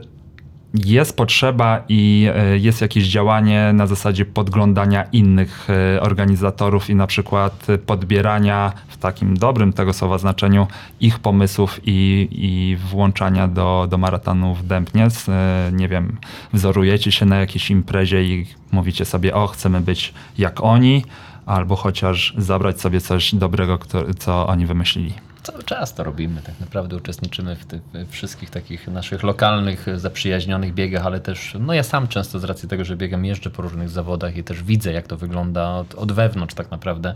[0.83, 7.07] jest potrzeba i e, jest jakieś działanie na zasadzie podglądania innych e, organizatorów i na
[7.07, 10.67] przykład podbierania w takim dobrym tego słowa znaczeniu
[10.99, 15.07] ich pomysłów i, i włączania do, do maratonu w Dębnie.
[15.27, 16.17] E, nie wiem,
[16.53, 21.03] wzorujecie się na jakiejś imprezie i mówicie sobie, o, chcemy być jak oni,
[21.45, 23.79] albo chociaż zabrać sobie coś dobrego,
[24.19, 25.13] co oni wymyślili
[25.45, 26.41] cały czas to robimy.
[26.41, 31.83] Tak naprawdę uczestniczymy w tych wszystkich takich naszych lokalnych, zaprzyjaźnionych biegach, ale też, no ja
[31.83, 35.07] sam często z racji tego, że biegam, jeżdżę po różnych zawodach i też widzę, jak
[35.07, 37.15] to wygląda od, od wewnątrz tak naprawdę.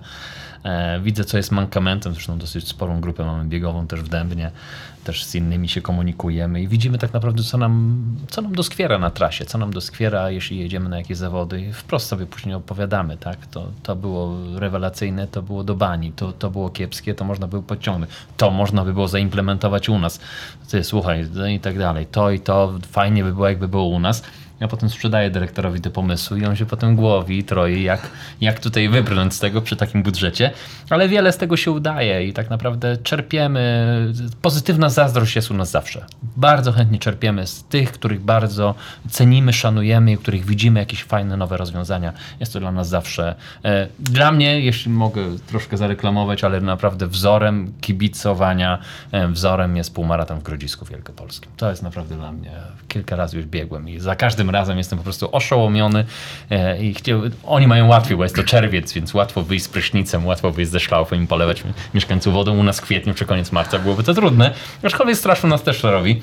[0.64, 4.52] E, widzę, co jest mankamentem, zresztą dosyć sporą grupę mamy biegową też w Dębnie,
[5.04, 9.12] też z innymi się komunikujemy i widzimy tak naprawdę, co nam, co nam doskwiera na
[9.12, 13.48] trasie, co nam doskwiera, jeśli jedziemy na jakieś zawody i wprost sobie później opowiadamy, tak,
[13.48, 17.62] to, to było rewelacyjne, to było do bani, to, to było kiepskie, to można było
[17.62, 20.20] podciągnąć, to można by było zaimplementować u nas,
[20.70, 24.00] ty, słuchaj, no i tak dalej, to i to fajnie by było, jakby było u
[24.00, 24.24] nas,
[24.60, 28.10] ja potem sprzedaję dyrektorowi te pomysły i on się potem głowi troi, jak,
[28.42, 30.52] jak tutaj wybrnąć z tego przy takim budżecie.
[30.90, 34.14] Ale wiele z tego się udaje i tak naprawdę czerpiemy.
[34.42, 36.06] Pozytywna zazdrość jest u nas zawsze.
[36.38, 38.76] Bardzo chętnie czerpiemy z tych, których bardzo
[39.10, 42.14] cenimy, szanujemy i których widzimy jakieś fajne, nowe rozwiązania.
[42.40, 43.36] Jest to dla nas zawsze.
[43.66, 48.80] E, dla mnie, jeśli mogę troszkę zareklamować, ale naprawdę wzorem kibicowania,
[49.12, 51.52] e, wzorem jest półmaraton w Grodzisku Wielkopolskim.
[51.58, 52.52] To jest naprawdę dla mnie.
[52.88, 56.06] Kilka razy już biegłem i za każdym razem jestem po prostu oszołomiony
[56.50, 60.26] e, i chciał, oni mają łatwiej, bo jest to czerwiec, więc łatwo wyjść z prysznicem,
[60.26, 62.58] łatwo wyjść ze szlaufem i polewać mieszkańców wodą.
[62.58, 66.22] U nas w kwietniu czy koniec marca byłoby to trudne, aczkolwiek strasznie nas też robi.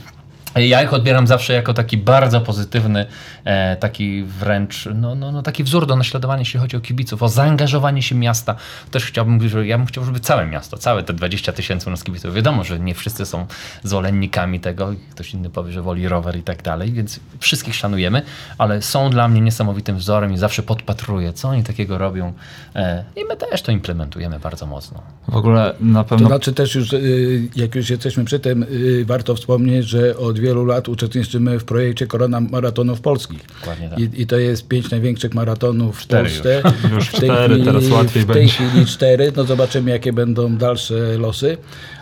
[0.57, 3.07] Ja ich odbieram zawsze jako taki bardzo pozytywny,
[3.45, 7.29] e, taki wręcz, no, no, no, taki wzór do naśladowania, jeśli chodzi o kibiców, o
[7.29, 8.57] zaangażowanie się miasta.
[8.91, 12.05] Też chciałbym, że ja bym chciał, żeby całe miasto, całe te 20 tysięcy u nas
[12.05, 13.47] kibiców, wiadomo, że nie wszyscy są
[13.83, 18.23] zwolennikami tego, ktoś inny powie, że woli rower i tak dalej, więc wszystkich szanujemy,
[18.59, 22.33] ale są dla mnie niesamowitym wzorem i zawsze podpatruję, co oni takiego robią
[22.75, 25.03] e, i my też to implementujemy bardzo mocno.
[25.29, 26.29] W ogóle na pewno...
[26.29, 30.39] To znaczy też już, y, jak już jesteśmy przy tym, y, warto wspomnieć, że od
[30.47, 33.41] wielu lat uczestniczymy w projekcie Korona Maratonów Polskich.
[33.65, 33.79] Tak.
[33.99, 36.63] I, I to jest pięć największych maratonów w Cztery Polsce.
[36.95, 38.53] Już w tej cztery, chwili, teraz łatwiej W tej będzie.
[38.53, 41.57] chwili cztery, no zobaczymy jakie będą dalsze losy.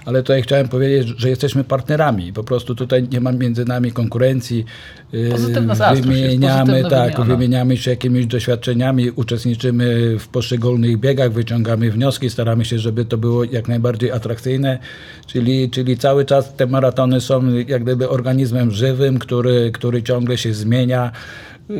[0.06, 2.32] Ale tutaj chciałem powiedzieć, że jesteśmy partnerami.
[2.32, 4.64] Po prostu tutaj nie ma między nami konkurencji.
[5.12, 7.34] Yy, Pozytywna jest, Wymieniamy, pozytywna tak, wymiana.
[7.34, 13.44] wymieniamy się jakimiś doświadczeniami, uczestniczymy w poszczególnych biegach, wyciągamy wnioski, staramy się, żeby to było
[13.44, 14.78] jak najbardziej atrakcyjne.
[15.26, 20.54] Czyli, czyli cały czas te maratony są jak gdyby organizmem żywym, który, który ciągle się
[20.54, 21.12] zmienia.
[21.68, 21.76] yy,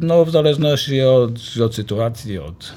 [0.00, 1.30] No, w zależności od,
[1.64, 2.74] od sytuacji, od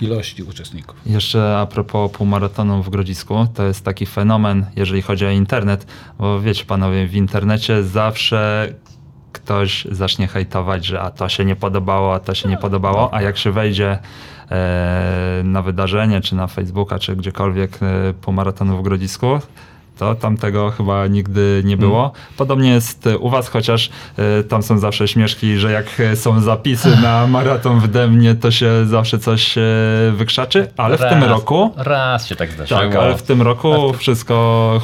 [0.00, 0.96] ilości uczestników.
[1.06, 5.86] Jeszcze a propos półmaratonu w Grodzisku, to jest taki fenomen, jeżeli chodzi o internet,
[6.18, 8.68] bo wiecie panowie, w internecie zawsze
[9.32, 13.22] ktoś zacznie hejtować, że a to się nie podobało, a to się nie podobało, a
[13.22, 13.98] jak się wejdzie
[14.50, 19.40] e, na wydarzenie, czy na Facebooka, czy gdziekolwiek e, półmaratonu w Grodzisku,
[19.98, 22.12] to tam tego chyba nigdy nie było.
[22.36, 27.26] Podobnie jest u was, chociaż e, tam są zawsze śmieszki, że jak są zapisy na
[27.36, 29.62] maraton w Demnie, to się zawsze coś e,
[30.12, 31.72] wykrzaczy, ale w tym Raz- roku...
[31.76, 32.80] Raz się tak zdarzyło.
[32.80, 34.34] Tak, ale w tym roku wszystko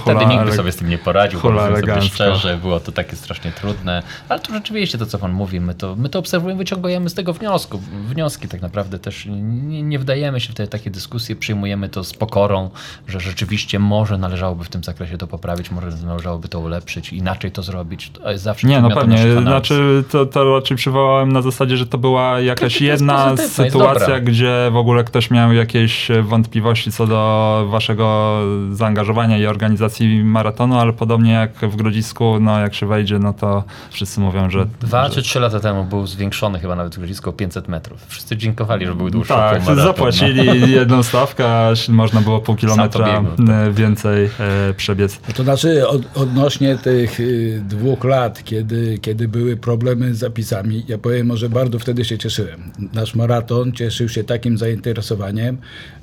[0.05, 3.17] hula, Wtedy nikt by sobie z tym nie poradził, powiedzmy sobie szczerze, było to takie
[3.17, 7.11] strasznie trudne, ale tu rzeczywiście to, co pan mówi, my to, my to obserwujemy, wyciągujemy
[7.11, 11.37] z tego wniosku, wnioski tak naprawdę też, nie, nie wdajemy się w te takie dyskusje,
[11.37, 12.71] przyjmujemy to z pokorą,
[13.09, 17.63] że rzeczywiście może należałoby w tym zakresie to poprawić, może należałoby to ulepszyć, inaczej to
[17.63, 19.43] zrobić, to jest zawsze Nie, no pewnie.
[19.43, 24.77] Znaczy, to, to raczej przywołałem na zasadzie, że to była jakaś jedna sytuacja, gdzie w
[24.77, 28.39] ogóle ktoś miał jakieś wątpliwości co do waszego
[28.73, 33.65] zaangażowania i organizacji maratonu, ale podobnie jak w Grodzisku, no jak się wejdzie, no to
[33.91, 34.67] wszyscy mówią, że...
[34.81, 38.07] Dwa że czy trzy lata temu był zwiększony chyba nawet grodzisko o 500 metrów.
[38.09, 43.07] Wszyscy dziękowali, że był dłuższy tak, półmaraton, zapłacili jedną stawkę, a można było pół kilometra
[43.07, 43.73] tak.
[43.73, 45.35] więcej e, przebiec.
[45.37, 50.99] To znaczy od, odnośnie tych y, dwóch lat, kiedy, kiedy były problemy z zapisami, ja
[50.99, 52.63] powiem, może bardzo wtedy się cieszyłem.
[52.93, 55.59] Nasz maraton cieszył się takim zainteresowaniem,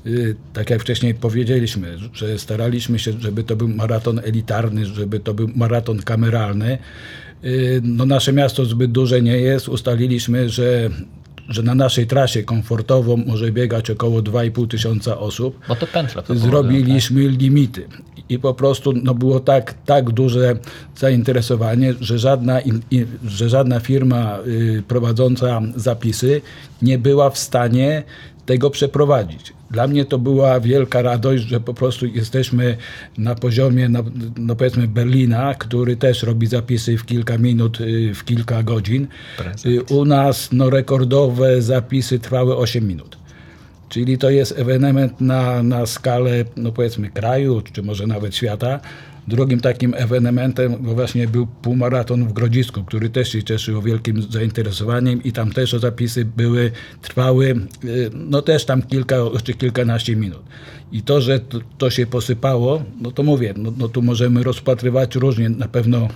[0.05, 5.33] y, tak jak wcześniej powiedzieliśmy, że staraliśmy się, żeby to był maraton elitarny, żeby to
[5.33, 6.77] był maraton kameralny.
[7.43, 10.89] Y, No nasze miasto zbyt duże nie jest, ustaliliśmy, że
[11.49, 16.21] że na naszej trasie komfortowo może biegać około 2,5 tysiąca osób Bo to pętla.
[16.21, 17.87] To zrobiliśmy limity.
[18.29, 20.55] I po prostu no, było tak, tak duże
[20.97, 22.81] zainteresowanie, że żadna, in,
[23.25, 26.41] że żadna firma y, prowadząca zapisy
[26.81, 28.03] nie była w stanie
[28.45, 29.53] tego przeprowadzić.
[29.71, 32.77] Dla mnie to była wielka radość, że po prostu jesteśmy
[33.17, 34.03] na poziomie, no,
[34.37, 39.07] no powiedzmy Berlina, który też robi zapisy w kilka minut, y, w kilka godzin.
[39.65, 43.18] Y, U nas no, rekordowe zapisy trwały 8 minut.
[43.89, 48.79] Czyli to jest ewenement na, na skalę, no powiedzmy, kraju, czy może nawet świata.
[49.27, 55.31] Drugim takim ewenementem właśnie był półmaraton w Grodzisku, który też się cieszył wielkim zainteresowaniem i
[55.31, 56.71] tam też zapisy były,
[57.01, 60.43] trwały, y, no też tam kilka czy kilkanaście minut.
[60.91, 65.15] I to, że to, to się posypało, no to mówię, no, no tu możemy rozpatrywać
[65.15, 65.49] różnie.
[65.49, 66.07] Na pewno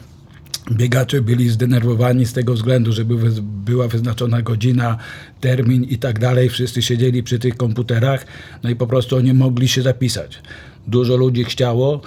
[0.72, 4.98] Biegacze byli zdenerwowani z tego względu, że były- była wyznaczona godzina,
[5.42, 6.50] termin i tak dalej.
[6.50, 8.26] Wszyscy siedzieli przy tych komputerach,
[8.64, 10.40] no i po prostu nie mogli się zapisać.
[10.88, 12.02] Dużo ludzi chciało,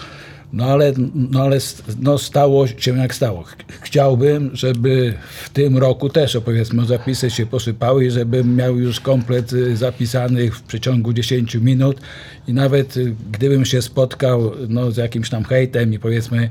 [0.53, 1.59] no ale, no ale
[2.01, 3.42] no stało się jak stało.
[3.42, 9.01] Ch- Chciałbym, żeby w tym roku też, powiedzmy, zapisy się posypały i żebym miał już
[9.01, 12.01] komplet y, zapisanych w przeciągu 10 minut
[12.49, 16.51] i nawet y, gdybym się spotkał no, z jakimś tam hejtem i powiedzmy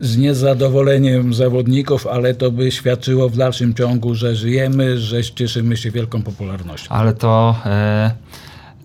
[0.00, 5.90] z niezadowoleniem zawodników, ale to by świadczyło w dalszym ciągu, że żyjemy, że cieszymy się
[5.90, 6.88] wielką popularnością.
[6.88, 8.10] Ale to, e,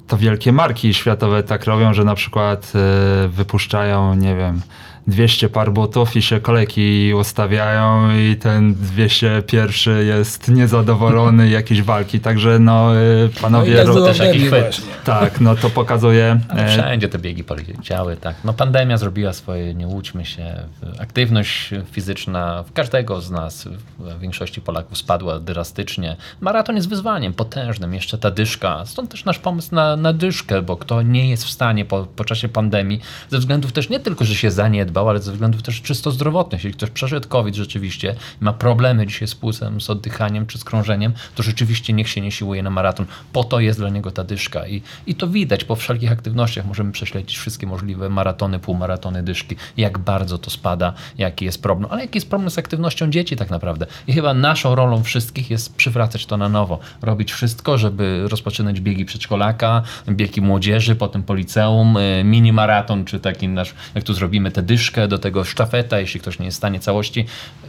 [0.07, 4.61] to wielkie marki światowe tak robią, że na przykład e, wypuszczają, nie wiem,
[5.07, 12.19] 200 par butów i się kolejki ustawiają i ten 201 jest niezadowolony jakieś walki.
[12.19, 12.93] Także no No
[13.25, 13.77] i panowie...
[13.77, 14.81] tak Dębie jakiś chwyt.
[15.03, 16.39] tak, no to pokazuje...
[16.49, 18.35] Ale e, wszędzie te biegi poleciały, tak.
[18.43, 20.55] No pandemia zrobiła swoje, nie łudźmy się.
[20.99, 23.67] Aktywność fizyczna w każdego z nas,
[23.99, 26.15] w większości Polaków spadła drastycznie.
[26.41, 28.85] Maraton jest wyzwaniem potężnym, jeszcze ta dyszka.
[28.85, 32.25] Stąd też nasz pomysł na, na dyszkę, bo kto nie jest w stanie po, po
[32.25, 34.51] czasie pandemii, ze względów też nie tylko, że się
[34.95, 36.63] zaniedbał, ale ze względów też czysto zdrowotnych.
[36.63, 41.13] Jeśli ktoś przeszedł COVID rzeczywiście, ma problemy dzisiaj z pulsem, z oddychaniem czy z krążeniem,
[41.35, 43.05] to rzeczywiście niech się nie siłuje na maraton.
[43.33, 44.67] Po to jest dla niego ta dyszka.
[44.67, 46.65] I, i to widać po wszelkich aktywnościach.
[46.65, 51.91] Możemy prześledzić wszystkie możliwe maratony, półmaratony, dyszki, jak bardzo to spada, jaki jest problem.
[51.91, 53.85] Ale jaki jest problem z aktywnością dzieci tak naprawdę.
[54.07, 56.79] I chyba naszą rolą wszystkich jest przywracać to na nowo.
[57.01, 63.19] Robić wszystko, żeby rozpoczynać biegi przedszkolaka, biegi młodzieży, potem po liceum, y, mini maraton, czy
[63.19, 66.57] taki nasz, jak tu zrobimy te dyszki, do tego sztafeta, jeśli ktoś nie jest w
[66.57, 67.25] stanie całości.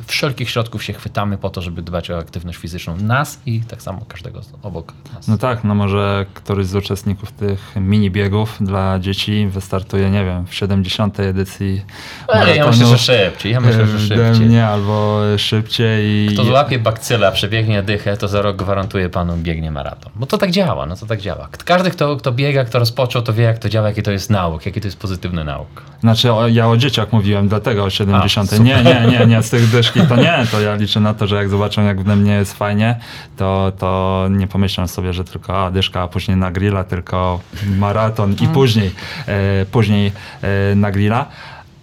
[0.07, 4.05] Wszelkich środków się chwytamy po to, żeby dbać o aktywność fizyczną nas i tak samo
[4.09, 5.29] każdego obok nas.
[5.29, 10.47] No tak, no może któryś z uczestników tych mini biegów dla dzieci wystartuje, nie wiem,
[10.47, 11.21] w 70.
[11.21, 11.83] edycji
[12.29, 14.49] Ale ja myślę, że szybciej, ja myślę, że szybciej.
[14.49, 16.29] Nie, albo szybciej.
[16.29, 20.13] Kto złapie bakcyla, przebiegnie dychę, to za rok gwarantuje panu biegnie maraton.
[20.17, 21.49] Bo to tak działa, no to tak działa.
[21.65, 24.67] Każdy, kto, kto biega, kto rozpoczął, to wie, jak to działa, jaki to jest nauk,
[24.67, 25.83] jaki to jest pozytywny nauk.
[26.01, 28.53] Znaczy, ja o dzieciach mówiłem, dlatego o 70.
[28.53, 31.27] A, nie, nie, nie, nie, z tych dyszki to nie, to ja liczę na to,
[31.27, 32.97] że jak zobaczą, jak w mnie jest fajnie,
[33.37, 37.41] to, to nie pomyślą sobie, że tylko a, dyszka, a później na grilla, tylko
[37.79, 38.95] maraton i później,
[39.27, 41.27] e, później e, na grilla.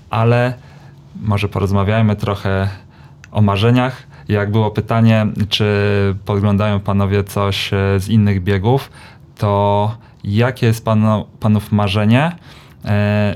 [0.09, 0.53] Ale
[1.21, 2.67] może porozmawiajmy trochę
[3.31, 4.03] o marzeniach.
[4.27, 5.65] Jak było pytanie, czy
[6.25, 8.91] podglądają panowie coś e, z innych biegów,
[9.37, 12.31] to jakie jest panu, panów marzenie,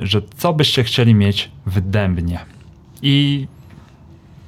[0.02, 2.40] że co byście chcieli mieć w Dębnie?
[3.02, 3.48] I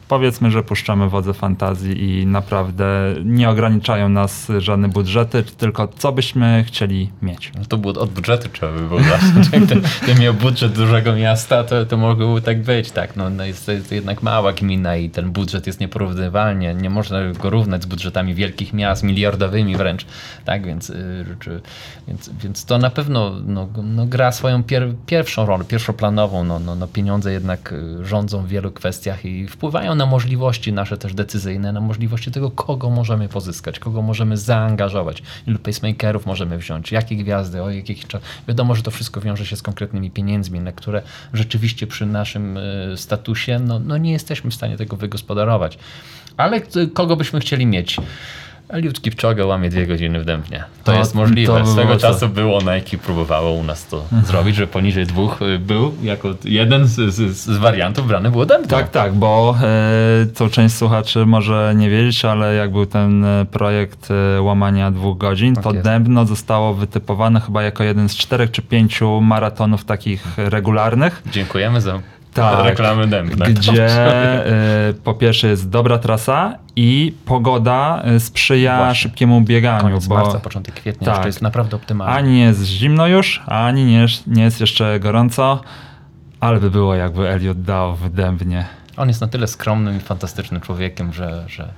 [0.10, 6.64] powiedzmy, że puszczamy wodze fantazji i naprawdę nie ograniczają nas żadne budżety, tylko co byśmy
[6.68, 7.51] chcieli mieć.
[7.57, 9.49] No to było od budżetu trzeba by było zacząć.
[10.05, 13.16] Ten miał budżet dużego miasta, to, to mogłoby tak być, tak.
[13.16, 17.20] No, no jest, jest to jednak mała gmina i ten budżet jest nieporównywalnie, nie można
[17.34, 20.05] go równać z budżetami wielkich miast, miliardowymi wręcz,
[20.45, 21.62] tak, więc, y, czy,
[22.07, 26.76] więc, więc to na pewno no, no gra swoją pier, pierwszą rolę, pierwszoplanową, no, no,
[26.76, 31.71] no pieniądze jednak y, rządzą w wielu kwestiach i wpływają na możliwości nasze też decyzyjne,
[31.71, 37.63] na możliwości tego, kogo możemy pozyskać, kogo możemy zaangażować, ilu pacemakerów możemy wziąć, jakie gwiazdy,
[37.63, 37.99] o jakich
[38.47, 41.01] Wiadomo, że to wszystko wiąże się z konkretnymi pieniędzmi, na które
[41.33, 45.77] rzeczywiście przy naszym y, statusie no, no nie jesteśmy w stanie tego wygospodarować.
[46.37, 46.61] Ale
[46.93, 47.97] kogo byśmy chcieli mieć?
[48.70, 50.63] Eliud Kipchoge łamie dwie godziny w Dębnie.
[50.84, 51.53] To, to jest możliwe.
[51.53, 54.26] To Swego czasu było Nike próbowało u nas to mhm.
[54.26, 58.70] zrobić, że poniżej dwóch y, był jako jeden z, z, z wariantów brany było Dębno.
[58.70, 63.45] Tak, tak, bo e, to część słuchaczy może nie wiedzieć, ale jak był ten e,
[63.51, 64.07] projekt
[64.38, 65.84] e, łamania dwóch godzin, tak to jest.
[65.84, 71.24] Dębno zostało wytypowane chyba jako jeden z czterech czy pięciu maratonów takich regularnych.
[71.32, 71.99] Dziękujemy za
[72.34, 73.45] tak, reklamy dębne.
[73.45, 73.88] Gdzie
[74.89, 78.95] y, po pierwsze jest dobra trasa i pogoda y, sprzyja Właśnie.
[78.95, 79.82] szybkiemu bieganiu.
[79.82, 82.13] Koniec bo marca, początek kwietnia, tak, to jest naprawdę optymalne.
[82.13, 85.61] Ani nie jest zimno już, ani nie, nie jest jeszcze gorąco,
[86.39, 88.65] ale by było jakby Elliot dał w dębnie.
[88.97, 91.69] On jest na tyle skromnym i fantastycznym człowiekiem, że, że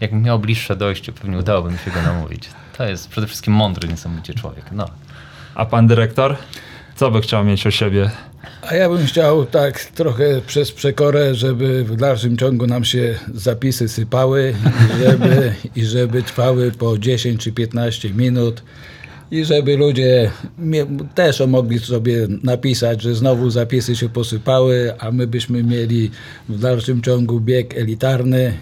[0.00, 2.48] jakbym miał bliższe dojście, pewnie udałoby mi się go namówić.
[2.78, 4.64] To jest przede wszystkim mądry niesamowicie człowiek.
[4.72, 4.86] No.
[5.54, 6.36] A pan dyrektor?
[6.96, 8.10] Co by chciał mieć o siebie?
[8.62, 13.88] A ja bym chciał tak trochę przez przekorę, żeby w dalszym ciągu nam się zapisy
[13.88, 14.54] sypały
[14.96, 18.62] i żeby, i żeby trwały po 10 czy 15 minut
[19.30, 20.30] i żeby ludzie
[21.14, 26.10] też mogli sobie napisać, że znowu zapisy się posypały, a my byśmy mieli
[26.48, 28.52] w dalszym ciągu bieg elitarny,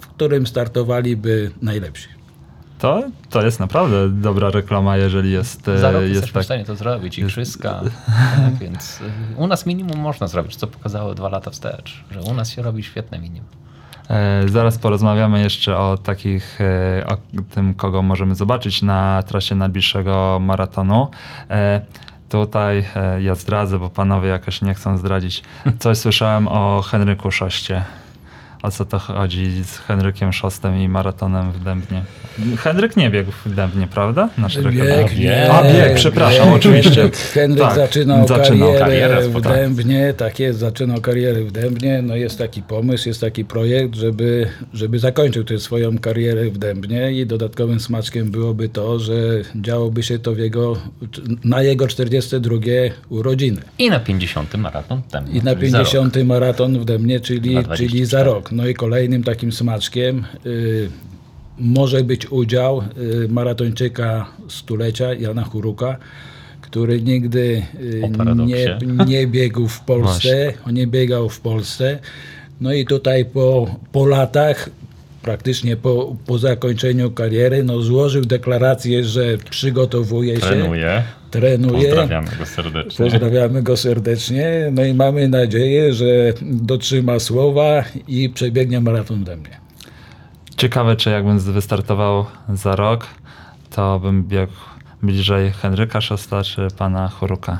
[0.00, 2.15] w którym startowaliby najlepsi.
[2.86, 5.66] To, to jest naprawdę dobra reklama, jeżeli jest.
[5.66, 7.80] Rok jest tak, w stanie to zrobić, igrzyska.
[8.36, 12.34] tak, więc y, u nas minimum można zrobić, co pokazało dwa lata wstecz, że u
[12.34, 13.48] nas się robi świetne minimum.
[14.10, 17.16] E, zaraz porozmawiamy jeszcze o takich, e, o
[17.50, 21.08] tym, kogo możemy zobaczyć na trasie najbliższego maratonu.
[21.50, 21.80] E,
[22.28, 25.42] tutaj e, ja zdradzę, bo panowie jakoś nie chcą zdradzić.
[25.78, 27.84] Coś słyszałem o Henryku Szoście
[28.62, 32.02] o co to chodzi z Henrykiem Szostem i maratonem w Dębnie.
[32.58, 34.28] Henryk nie biegł w Dębnie, prawda?
[34.38, 34.74] Nasz bieg,
[35.16, 37.10] bieg, A bieg, przepraszam, oczywiście.
[37.34, 42.02] Henryk tak, zaczynał, zaczynał karierę, karierę w Dębnie, tak jest, zaczynał karierę w Dębnie.
[42.02, 47.12] No jest taki pomysł, jest taki projekt, żeby, żeby zakończył tę swoją karierę w Dębnie
[47.12, 49.14] i dodatkowym smaczkiem byłoby to, że
[49.54, 50.76] działoby się to w jego,
[51.44, 52.56] na jego 42
[53.08, 53.60] urodziny.
[53.78, 55.40] I na 50 maraton w Dębnie.
[55.40, 58.45] I na 50 maraton w Dębnie, czyli, czyli za rok.
[58.52, 60.90] No i kolejnym takim smaczkiem y,
[61.58, 62.82] może być udział
[63.24, 65.96] y, maratończyka stulecia Jana Huruka,
[66.60, 68.02] który nigdy y,
[68.46, 71.98] nie, nie biegł w Polsce, on nie biegał w Polsce.
[72.60, 74.70] No i tutaj po, po latach
[75.22, 80.82] praktycznie po, po zakończeniu kariery, no złożył deklarację, że przygotowuje trenuje.
[80.82, 81.25] się.
[81.30, 81.88] Trenuje.
[81.88, 83.04] Pozdrawiamy go serdecznie.
[83.04, 84.68] Pozdrawiamy go serdecznie.
[84.72, 89.60] No i mamy nadzieję, że dotrzyma słowa i przebiegnie maraton ode mnie.
[90.56, 93.06] Ciekawe, czy jakbym wystartował za rok,
[93.70, 94.52] to bym biegł
[95.02, 97.58] bliżej Henryka Szosta czy pana Choruka.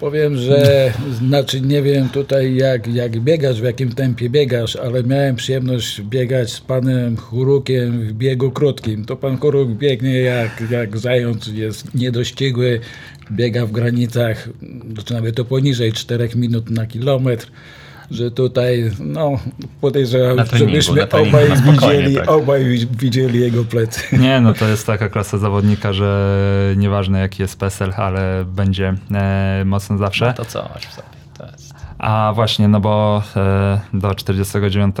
[0.00, 5.36] Powiem, że znaczy nie wiem tutaj jak, jak biegasz, w jakim tempie biegasz, ale miałem
[5.36, 9.04] przyjemność biegać z panem Hurukiem w biegu krótkim.
[9.04, 12.80] To pan Huruk biegnie jak, jak zając, jest niedościgły,
[13.32, 14.48] biega w granicach,
[14.92, 17.50] znaczy nawet to poniżej 4 minut na kilometr
[18.10, 19.30] że tutaj, no,
[19.80, 22.30] podejrzewam, treningu, żebyśmy treningu, obaj, widzieli, tak.
[22.30, 24.00] obaj wi- widzieli jego plecy.
[24.18, 26.36] Nie, no to jest taka klasa zawodnika, że
[26.76, 30.26] nieważne jaki jest PESEL, ale będzie e, mocno zawsze.
[30.26, 31.08] No to coś w sobie.
[31.38, 31.74] To jest.
[31.98, 34.96] A właśnie, no bo e, do 49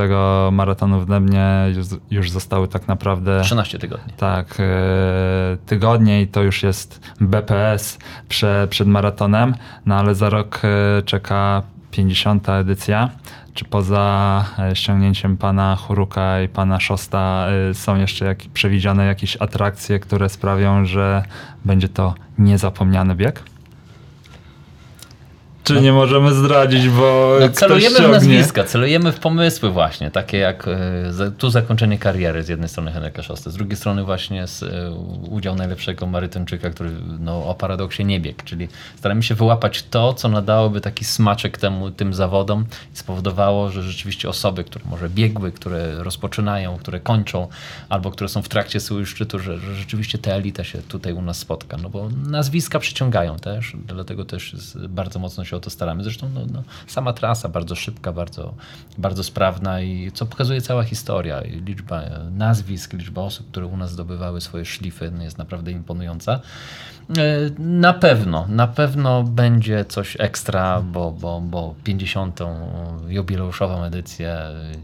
[0.52, 1.46] maratonu w Dębnie
[1.76, 4.12] już, już zostały tak naprawdę 13 tygodni.
[4.16, 7.98] tak, e, tygodnie i to już jest BPS
[8.28, 9.54] prze, przed maratonem,
[9.86, 12.48] no ale za rok e, czeka 50.
[12.48, 13.10] edycja.
[13.54, 19.36] Czy poza e, ściągnięciem pana Huruka i pana Szosta e, są jeszcze jak, przewidziane jakieś
[19.36, 21.22] atrakcje, które sprawią, że
[21.64, 23.42] będzie to niezapomniany bieg?
[25.66, 30.68] Czy nie możemy zdradzić, bo No, celujemy w nazwiska, celujemy w pomysły właśnie, takie jak
[30.68, 34.90] e, tu zakończenie kariery z jednej strony Henryka Szosty, z drugiej strony właśnie z, e,
[35.30, 36.90] udział najlepszego Marytończyka, który
[37.20, 41.90] no, o paradoksie nie biegł, czyli staramy się wyłapać to, co nadałoby taki smaczek temu,
[41.90, 42.64] tym zawodom
[42.94, 47.48] i spowodowało, że rzeczywiście osoby, które może biegły, które rozpoczynają, które kończą,
[47.88, 51.22] albo które są w trakcie swojego szczytu, że, że rzeczywiście ta elita się tutaj u
[51.22, 55.70] nas spotka, no bo nazwiska przyciągają też, dlatego też jest, bardzo mocno się o to
[55.70, 56.02] staramy.
[56.04, 58.54] Zresztą no, no, sama trasa bardzo szybka, bardzo,
[58.98, 61.40] bardzo sprawna i co pokazuje cała historia.
[61.40, 65.70] I liczba e, nazwisk, liczba osób, które u nas zdobywały swoje szlify no, jest naprawdę
[65.70, 66.40] imponująca.
[67.18, 72.40] E, Na pewno, na pewno będzie coś ekstra, bo, bo, bo 50.
[73.08, 74.38] jubileuszową edycję,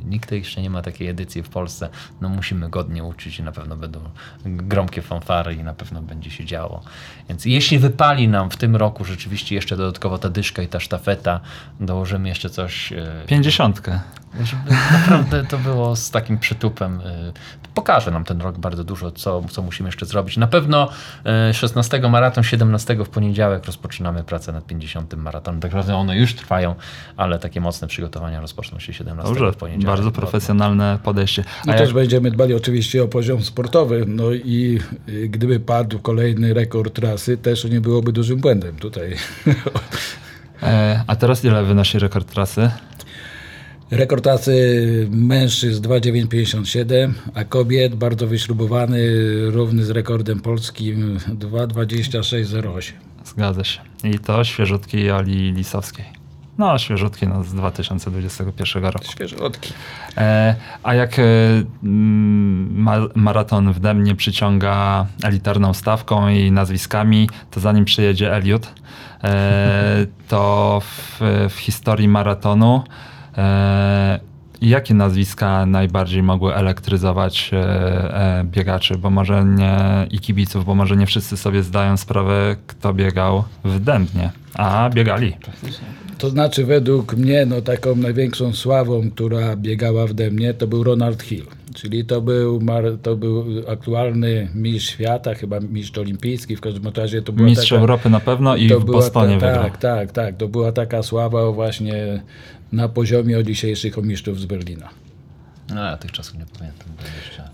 [0.05, 1.89] nikt jeszcze nie ma takiej edycji w Polsce,
[2.21, 4.01] no musimy godnie uczyć i na pewno będą
[4.45, 6.83] gromkie fanfary i na pewno będzie się działo.
[7.29, 11.41] Więc jeśli wypali nam w tym roku rzeczywiście jeszcze dodatkowo ta dyszka i ta sztafeta,
[11.81, 14.01] dołożymy jeszcze coś, e, Pięćdziesiątkę.
[14.45, 17.01] żeby naprawdę to było z takim przytupem.
[17.01, 17.33] y,
[17.75, 20.37] Pokaże nam ten rok bardzo dużo, co, co musimy jeszcze zrobić.
[20.37, 20.89] Na pewno
[21.51, 25.61] y, 16 maraton, 17 w poniedziałek rozpoczynamy pracę nad 50 maratonem.
[25.61, 26.75] Tak naprawdę one już trwają,
[27.17, 29.87] ale takie mocne przygotowania rozpoczną się 17 Dobrze, w poniedziałek.
[29.97, 31.45] bardzo profesjonalne podejście.
[31.67, 34.05] I A też jak, będziemy dbali oczywiście o poziom sportowy.
[34.07, 34.81] No i
[35.29, 39.17] gdyby padł kolejny rekord trasy, też nie byłoby dużym błędem tutaj.
[40.63, 42.71] e, a teraz ile wynosi rekord trasy?
[43.91, 49.01] Rekord trasy mężczyzn 2,957, a kobiet bardzo wyśrubowany,
[49.51, 52.93] równy z rekordem polskim 2,2608.
[53.25, 53.81] Zgadza się.
[54.05, 56.05] I to świeżutki Ali Lisowskiej.
[56.59, 59.05] No, świeżutki no, z 2021 roku.
[59.05, 59.73] Świeżotki.
[60.17, 61.23] E, a jak e,
[61.83, 68.71] ma, maraton w Demnie przyciąga elitarną stawką i nazwiskami, to zanim przyjedzie Eliud, e,
[70.29, 71.21] to w,
[71.51, 72.83] w historii maratonu
[73.37, 74.21] e,
[74.63, 79.77] jakie nazwiska najbardziej mogły elektryzować e, e, biegaczy, bo może nie
[80.11, 85.37] i kibiców, bo może nie wszyscy sobie zdają sprawę, kto biegał w Dębnie, a biegali.
[86.19, 91.23] To znaczy według mnie no, taką największą sławą, która biegała w Demnie, to był Ronald
[91.23, 91.47] Hill.
[91.75, 92.61] Czyli to był,
[93.03, 97.81] to był aktualny mistrz świata, chyba mistrz olimpijski, w każdym razie to była Mistrz taka,
[97.81, 99.65] Europy na pewno i w Bostonie ta, wygrał.
[99.65, 100.37] Tak, tak, tak.
[100.37, 102.23] To była taka sława właśnie
[102.73, 105.02] na poziomie dzisiejszych mistrzów z Berlina.
[105.75, 106.89] No ja tych czasów nie pamiętam.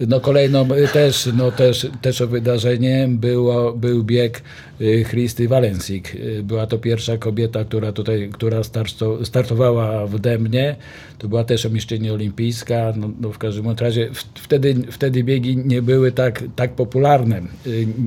[0.09, 4.43] No kolejną y, też, no też, też wydarzeniem było, był bieg
[4.81, 6.15] y, Christy Walencik.
[6.15, 10.77] Y, Była to pierwsza kobieta, która tutaj, która starto, startowała w Demnie.
[11.19, 12.93] To była też mistrzyni olimpijska.
[12.97, 17.43] No, no w każdym razie wtedy, wtedy biegi nie były tak, tak popularne.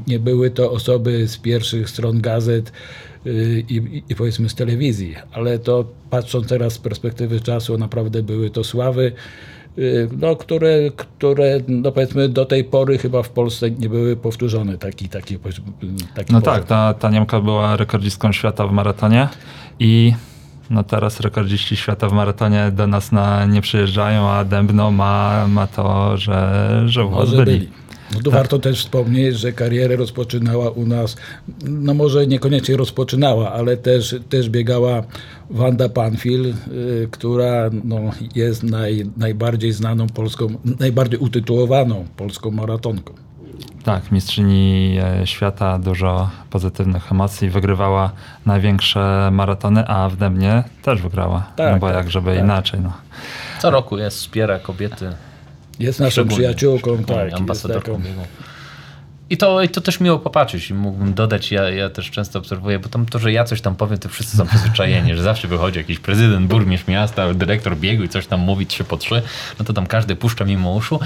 [0.07, 2.71] Nie były to osoby z pierwszych stron gazet
[3.69, 8.63] i, i, powiedzmy z telewizji, ale to patrząc teraz z perspektywy czasu, naprawdę były to
[8.63, 9.11] sławy
[10.21, 15.09] no, które, które no powiedzmy do tej pory chyba w Polsce nie były powtórzone taki,
[15.09, 15.37] taki,
[16.15, 16.41] taki No poziom.
[16.41, 19.27] tak, ta, ta Niemka była rekordzistką świata w maratonie
[19.79, 20.13] i
[20.69, 25.67] no teraz rekordziści świata w maratonie do nas na, nie przyjeżdżają, a Dębno ma, ma
[25.67, 27.59] to, że, że Może byli.
[27.59, 27.69] byli.
[28.13, 31.15] No tu warto też wspomnieć, że karierę rozpoczynała u nas,
[31.63, 35.03] no może niekoniecznie rozpoczynała, ale też, też biegała
[35.49, 37.99] Wanda Panfil, y, która no,
[38.35, 40.47] jest naj, najbardziej znaną polską,
[40.79, 43.13] najbardziej utytułowaną polską maratonką.
[43.83, 48.11] Tak, mistrzyni e, świata, dużo pozytywnych emocji, wygrywała
[48.45, 51.51] największe maratony, a w Dębnie też wygrała.
[51.55, 52.43] Tak, no bo tak, jak żeby tak.
[52.43, 52.79] inaczej.
[52.79, 52.93] No.
[53.59, 55.09] Co roku jest, wspiera kobiety.
[55.81, 57.25] Jest naszą przyjaciółką, tak.
[57.25, 58.25] Jest ambasadorką taką.
[59.31, 60.71] I to, I to też miło popatrzeć.
[60.71, 63.97] Mógłbym dodać, ja, ja też często obserwuję, bo tam to, że ja coś tam powiem,
[63.99, 68.27] to wszyscy są przyzwyczajeni, że zawsze wychodzi jakiś prezydent, burmistrz miasta, dyrektor biegu i coś
[68.27, 69.21] tam mówi trzy po trzy,
[69.59, 70.99] no to tam każdy puszcza mimo uszu.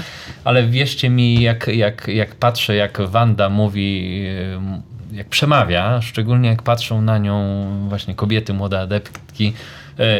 [0.44, 4.22] Ale wierzcie mi, jak, jak, jak patrzę, jak Wanda mówi,
[5.12, 9.52] jak przemawia, szczególnie jak patrzą na nią właśnie kobiety, młode adeptki,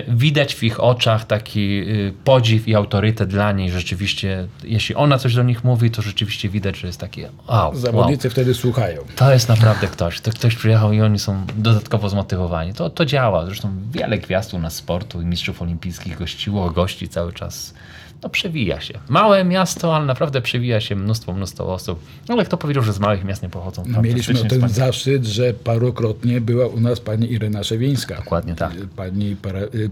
[0.09, 3.70] widać w ich oczach taki y, podziw i autorytet dla niej.
[3.70, 8.29] Rzeczywiście, jeśli ona coś do nich mówi, to rzeczywiście widać, że jest takie wow, Zawodnicy
[8.29, 8.33] wow.
[8.33, 9.03] wtedy słuchają.
[9.16, 10.20] To jest naprawdę ktoś.
[10.20, 12.74] To ktoś przyjechał i oni są dodatkowo zmotywowani.
[12.74, 13.47] To, to działa.
[13.47, 17.74] Zresztą wiele gwiazd u nas sportu i mistrzów olimpijskich gościło, gości cały czas
[18.23, 18.99] no przewija się.
[19.09, 22.01] Małe miasto, ale naprawdę przewija się mnóstwo, mnóstwo osób.
[22.29, 23.83] Ale kto powiedział, że z małych miast nie pochodzą?
[23.87, 28.17] No, mieliśmy ten zaszczyt, że parokrotnie była u nas pani Irena Szewińska.
[28.17, 28.73] Dokładnie tak.
[28.97, 29.37] Pani,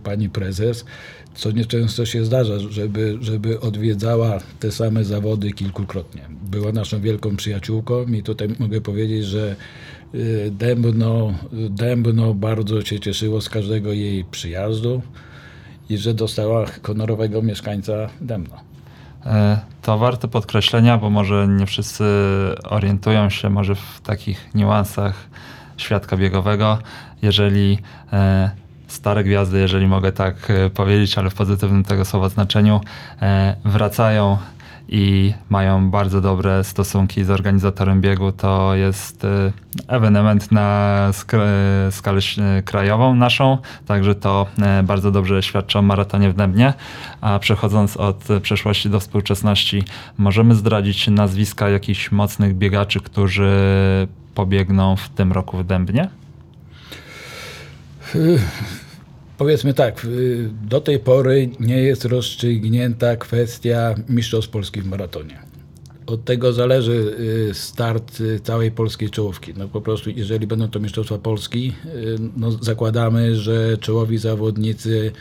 [0.02, 0.84] pani prezes,
[1.34, 6.22] co nieczęsto się zdarza, żeby, żeby odwiedzała te same zawody kilkukrotnie.
[6.50, 9.56] Była naszą wielką przyjaciółką i tutaj mogę powiedzieć, że
[10.14, 15.02] y, Dębno, Dębno bardzo się cieszyło z każdego jej przyjazdu
[15.88, 18.56] i że dostała honorowego mieszkańca Demno.
[19.26, 22.04] E, to warte podkreślenia, bo może nie wszyscy
[22.64, 25.14] orientują się może w takich niuansach
[25.76, 26.78] świadka biegowego.
[27.22, 27.78] Jeżeli
[28.12, 28.50] e,
[28.86, 32.80] stare gwiazdy, jeżeli mogę tak e, powiedzieć, ale w pozytywnym tego słowa znaczeniu,
[33.64, 34.38] wracają
[34.88, 38.32] i mają bardzo dobre stosunki z organizatorem biegu.
[38.32, 39.52] To jest y,
[39.88, 41.10] ewenement na
[41.90, 42.20] skalę
[42.64, 44.46] krajową naszą, także to
[44.80, 46.74] y, bardzo dobrze świadczy o maratonie w Dębnie.
[47.20, 49.82] A przechodząc od przeszłości do współczesności,
[50.18, 53.52] możemy zdradzić nazwiska jakichś mocnych biegaczy, którzy
[54.34, 56.08] pobiegną w tym roku w Dębnie?
[59.38, 60.06] Powiedzmy tak,
[60.62, 65.38] do tej pory nie jest rozstrzygnięta kwestia Mistrzostw Polski w maratonie.
[66.06, 67.16] Od tego zależy
[67.50, 69.52] y, start y, całej polskiej czołówki.
[69.56, 75.12] No po prostu, jeżeli będą to Mistrzostwa Polski, y, no zakładamy, że czołowi zawodnicy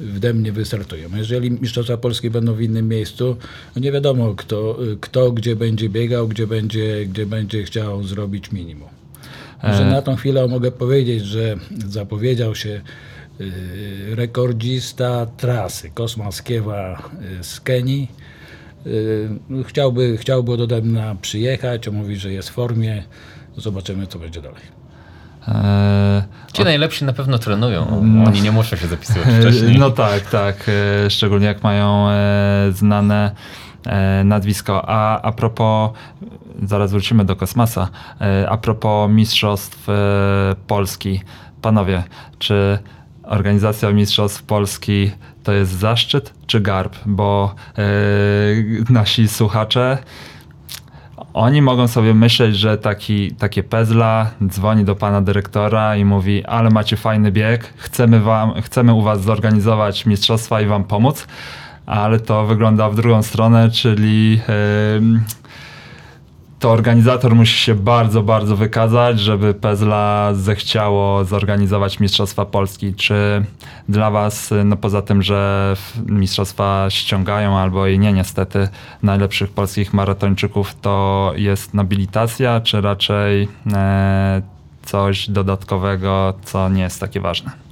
[0.00, 1.08] w Demnie wystartują.
[1.16, 3.36] Jeżeli Mistrzostwa Polski będą w innym miejscu,
[3.76, 8.88] no nie wiadomo kto, kto gdzie będzie biegał, gdzie będzie, gdzie będzie chciał zrobić minimum.
[9.62, 9.90] Że e.
[9.90, 11.56] na tą chwilę mogę powiedzieć, że
[11.86, 13.13] zapowiedział się Y,
[14.14, 17.02] rekordzista trasy Kosmaskiewa
[17.40, 18.10] y, z Kenii.
[18.86, 19.28] Y,
[19.64, 23.02] chciałby, chciałby do Demna przyjechać, on mówi, że jest w formie.
[23.56, 24.62] Zobaczymy, co będzie dalej.
[25.48, 26.22] Eee,
[26.52, 26.68] Ci od...
[26.68, 28.02] najlepsi na pewno trenują.
[28.02, 29.78] No, Oni nie muszą się zapisywać wcześniej.
[29.78, 30.66] No tak, tak.
[31.06, 33.30] E, szczególnie jak mają e, znane
[33.86, 34.84] e, nazwisko.
[34.86, 35.90] A, a propos,
[36.62, 37.88] zaraz wrócimy do kosmosa,
[38.48, 39.86] a propos Mistrzostw
[40.66, 41.20] Polski.
[41.62, 42.02] Panowie,
[42.38, 42.78] czy
[43.26, 45.10] organizacja Mistrzostw Polski
[45.42, 46.96] to jest zaszczyt czy garb?
[47.06, 49.98] Bo yy, nasi słuchacze
[51.34, 56.70] oni mogą sobie myśleć, że taki, takie pezla dzwoni do pana dyrektora i mówi, ale
[56.70, 61.26] macie fajny bieg, chcemy, wam, chcemy u was zorganizować mistrzostwa i wam pomóc,
[61.86, 65.20] ale to wygląda w drugą stronę, czyli yy,
[66.64, 72.94] to organizator musi się bardzo, bardzo wykazać, żeby Pezla zechciało zorganizować Mistrzostwa Polski.
[72.94, 73.44] Czy
[73.88, 75.74] dla Was, no poza tym, że
[76.06, 78.68] Mistrzostwa ściągają albo i nie niestety
[79.02, 84.42] najlepszych polskich maratończyków, to jest nobilitacja, czy raczej e,
[84.82, 87.63] coś dodatkowego, co nie jest takie ważne?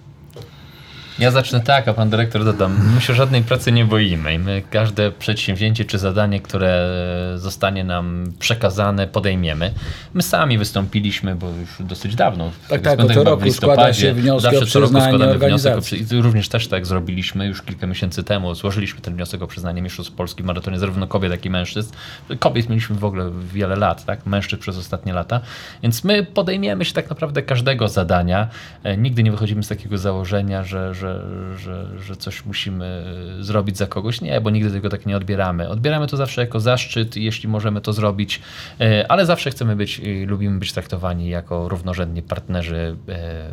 [1.18, 2.94] Ja zacznę tak, a pan dyrektor dodam.
[2.94, 4.38] My się żadnej pracy nie boimy.
[4.38, 6.88] My każde przedsięwzięcie czy zadanie, które
[7.36, 9.72] zostanie nam przekazane, podejmiemy.
[10.14, 12.50] My sami wystąpiliśmy, bo już dosyć dawno.
[12.68, 16.86] Tak, tak, co roku składa się wnioski Zawsze o przyznanie wniosek o, Również też tak
[16.86, 18.54] zrobiliśmy już kilka miesięcy temu.
[18.54, 21.92] Złożyliśmy ten wniosek o przyznanie mistrzostw Polski w maratonie zarówno kobiet, jak i mężczyzn.
[22.38, 24.26] Kobiet mieliśmy w ogóle wiele lat, tak?
[24.26, 25.40] mężczyzn przez ostatnie lata.
[25.82, 28.48] Więc my podejmiemy się tak naprawdę każdego zadania.
[28.84, 33.04] E, nigdy nie wychodzimy z takiego założenia, że, że że, że, coś musimy
[33.40, 34.20] zrobić za kogoś.
[34.20, 35.68] Nie, bo nigdy tego tak nie odbieramy.
[35.68, 38.40] Odbieramy to zawsze jako zaszczyt, jeśli możemy to zrobić,
[38.80, 43.52] e, ale zawsze chcemy być i lubimy być traktowani jako równorzędni partnerzy e,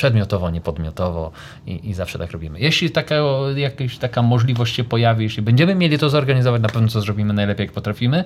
[0.00, 1.30] przedmiotowo, nie podmiotowo
[1.66, 2.60] i, i, zawsze tak robimy.
[2.60, 3.14] Jeśli taka,
[3.56, 7.64] jakaś taka możliwość się pojawi, jeśli będziemy mieli to zorganizować, na pewno to zrobimy najlepiej,
[7.64, 8.24] jak potrafimy.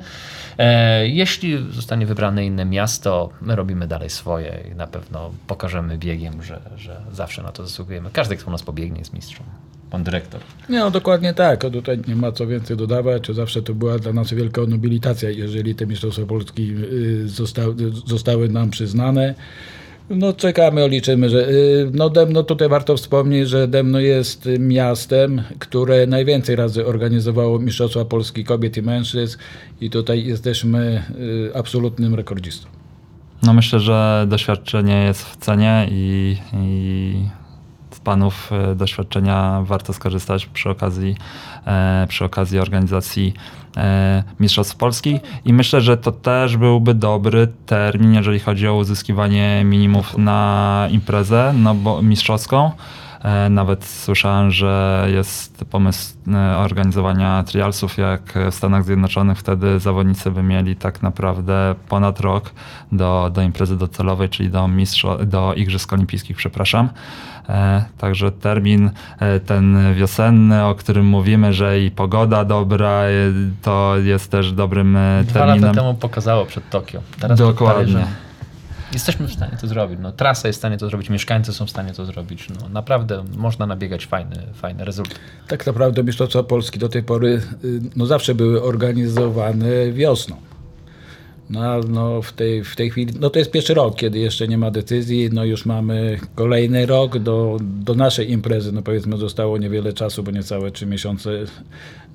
[0.58, 6.42] E, jeśli zostanie wybrane inne miasto, my robimy dalej swoje i na pewno pokażemy biegiem,
[6.42, 8.10] że, że zawsze na to zasługujemy.
[8.12, 9.46] Każdy, kto u nas pobiegnie, jest mistrzem
[9.90, 10.40] pan dyrektor.
[10.68, 11.60] Nie, no dokładnie tak.
[11.60, 13.26] Tutaj nie ma co więcej dodawać.
[13.26, 17.74] Zawsze to była dla nas wielka nobilitacja, jeżeli te Mistrzostwa Polski y, zostały,
[18.06, 19.34] zostały nam przyznane.
[20.10, 26.06] No czekamy, liczymy, że y, no Demno tutaj warto wspomnieć, że Demno jest miastem, które
[26.06, 29.38] najwięcej razy organizowało Mistrzostwa Polski Kobiet i Mężczyzn
[29.80, 31.02] i tutaj jesteśmy
[31.50, 32.68] y, absolutnym rekordzistą.
[33.42, 37.14] No myślę, że doświadczenie jest w cenie i, i
[38.04, 41.16] panów e, doświadczenia warto skorzystać przy okazji,
[41.66, 43.34] e, przy okazji organizacji
[43.76, 49.62] e, Mistrzostw Polski i myślę, że to też byłby dobry termin, jeżeli chodzi o uzyskiwanie
[49.64, 52.70] minimów na imprezę no bo mistrzowską.
[53.24, 59.38] E, nawet słyszałem, że jest pomysł e, organizowania trialsów, jak w Stanach Zjednoczonych.
[59.38, 62.50] Wtedy zawodnicy by mieli tak naprawdę ponad rok
[62.92, 66.88] do, do imprezy docelowej, czyli do, mistrzo, do Igrzysk Olimpijskich, przepraszam.
[67.48, 68.90] E, także termin
[69.46, 73.02] ten wiosenny, o którym mówimy, że i pogoda dobra,
[73.62, 75.58] to jest też dobrym Dwa terminem.
[75.58, 77.00] Dwa lata temu pokazało przed Tokio.
[77.20, 78.06] Teraz Dokładnie.
[78.92, 79.98] Jesteśmy w stanie to zrobić.
[80.02, 82.48] No, trasa jest w stanie to zrobić, mieszkańcy są w stanie to zrobić.
[82.60, 85.18] No, naprawdę można nabiegać fajny, fajny rezultat.
[85.48, 90.36] Tak naprawdę Mistrzostwa Polski do tej pory y, no, zawsze były organizowane wiosną.
[91.50, 94.58] No, no w, tej, w tej chwili, no to jest pierwszy rok, kiedy jeszcze nie
[94.58, 99.92] ma decyzji, no już mamy kolejny rok do, do naszej imprezy, no powiedzmy zostało niewiele
[99.92, 101.30] czasu, bo niecałe trzy miesiące,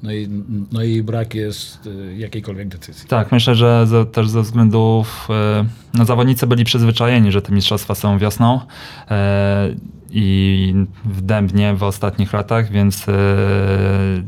[0.04, 0.30] no i,
[0.72, 3.08] no i brak jest y, jakiejkolwiek decyzji.
[3.08, 5.28] Tak, myślę, że ze, też ze względów,
[5.62, 10.74] y, no zawodnicy byli przyzwyczajeni, że te mistrzostwa są wiosną, y, i
[11.06, 13.14] w Dębnie w ostatnich latach, więc yy,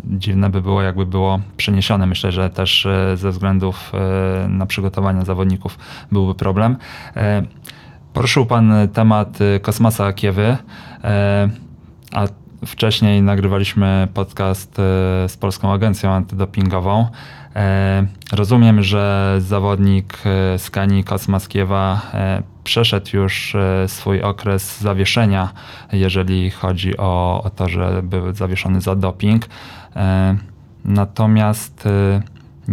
[0.05, 2.07] dziwne by było, jakby było przeniesione.
[2.07, 3.91] Myślę, że też ze względów
[4.47, 5.77] na przygotowanie zawodników
[6.11, 6.77] byłby problem.
[8.13, 10.57] Poruszył Pan temat Kosmasa Kiewy,
[12.11, 12.27] a
[12.65, 14.75] wcześniej nagrywaliśmy podcast
[15.27, 17.07] z Polską Agencją Antydopingową.
[18.31, 20.17] Rozumiem, że zawodnik
[20.57, 22.01] Skani Kosmas Kiewa
[22.63, 25.53] przeszedł już e, swój okres zawieszenia,
[25.91, 29.45] jeżeli chodzi o, o to, że był zawieszony za doping.
[29.95, 30.35] E,
[30.85, 32.21] natomiast e,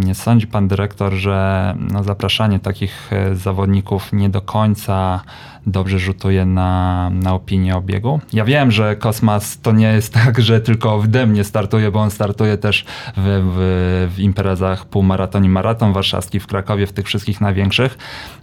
[0.01, 5.21] nie sądzi pan dyrektor, że no, zapraszanie takich zawodników nie do końca
[5.67, 8.21] dobrze rzutuje na, na opinię o biegu?
[8.33, 12.11] Ja wiem, że Kosmas to nie jest tak, że tylko w Demnie startuje, bo on
[12.11, 12.85] startuje też
[13.17, 13.23] w,
[13.55, 17.99] w, w imprezach półmaraton i maraton warszawski w Krakowie, w tych wszystkich największych,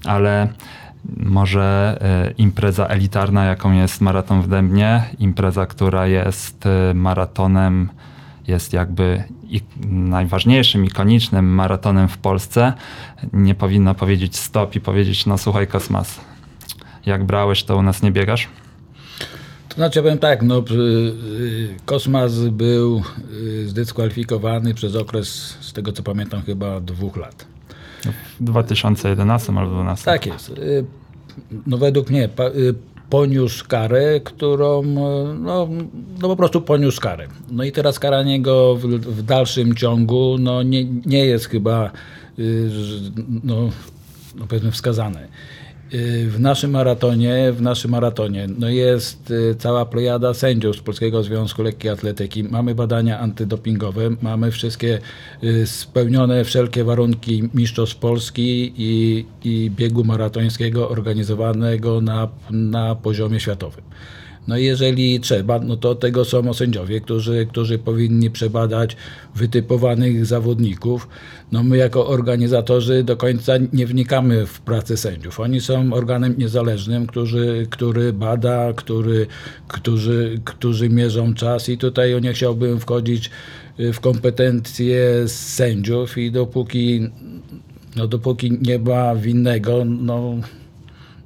[0.05, 0.47] ale
[1.17, 7.89] może e, impreza elitarna, jaką jest maraton w Dębnie, impreza, która jest e, maratonem,
[8.47, 9.23] jest jakby
[9.89, 12.73] najważniejszym, ikonicznym maratonem w Polsce,
[13.33, 16.19] nie powinna powiedzieć stop i powiedzieć, no słuchaj Kosmas,
[17.05, 18.47] jak brałeś, to u nas nie biegasz?
[19.69, 20.63] To znaczy, powiem tak, no,
[21.85, 23.03] Kosmas był
[23.65, 27.45] zdyskwalifikowany przez okres, z tego co pamiętam, chyba dwóch lat.
[28.39, 30.05] W 2011 albo 2012.
[30.05, 30.49] Tak jest.
[30.49, 30.85] Y,
[31.67, 32.29] no według mnie y,
[33.09, 34.85] poniósł karę, którą, y,
[35.39, 35.67] no,
[36.21, 37.27] no po prostu poniósł karę.
[37.51, 41.91] No i teraz karanie go w, w dalszym ciągu no nie, nie jest chyba
[43.43, 43.69] no,
[44.35, 45.27] no powiedzmy wskazane.
[45.93, 51.23] Y, w naszym maratonie, w naszym maratonie no jest y, cała plejada sędziów z Polskiego
[51.23, 52.43] Związku Lekkiej Atletyki.
[52.43, 54.99] Mamy badania antydopingowe, mamy wszystkie
[55.43, 63.83] y, spełnione wszelkie warunki mistrzostw Polski i, i biegu maratońskiego organizowanego na, na poziomie światowym.
[64.47, 68.97] No jeżeli trzeba, no to tego są sędziowie, którzy, którzy powinni przebadać
[69.35, 71.07] wytypowanych zawodników.
[71.51, 75.39] No my jako organizatorzy do końca nie wnikamy w pracę sędziów.
[75.39, 79.27] Oni są organem niezależnym, który, który bada, który,
[79.67, 83.29] którzy, którzy mierzą czas i tutaj nie chciałbym wchodzić
[83.77, 87.09] w kompetencje sędziów i dopóki,
[87.95, 90.35] no dopóki nie ma winnego, no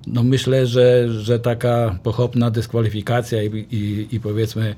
[0.08, 4.76] no myślę, że, że taka pochopna dyskwalifikacja i, i, i powiedzmy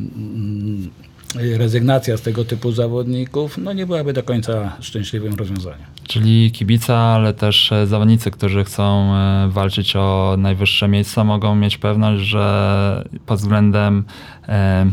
[0.00, 0.90] mm,
[1.34, 5.86] rezygnacja z tego typu zawodników no nie byłaby do końca szczęśliwym rozwiązaniem.
[6.08, 11.78] Czyli kibica, ale też e, zawodnicy, którzy chcą e, walczyć o najwyższe miejsca, mogą mieć
[11.78, 14.04] pewność, że pod względem
[14.48, 14.90] e,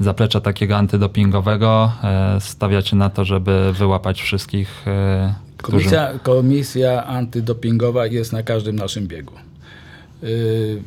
[0.00, 1.92] zaplecza takiego antydopingowego
[2.40, 4.84] stawiacie na to, żeby wyłapać wszystkich
[5.64, 9.32] Komisja, komisja antydopingowa jest na każdym naszym biegu.
[10.22, 10.82] Y,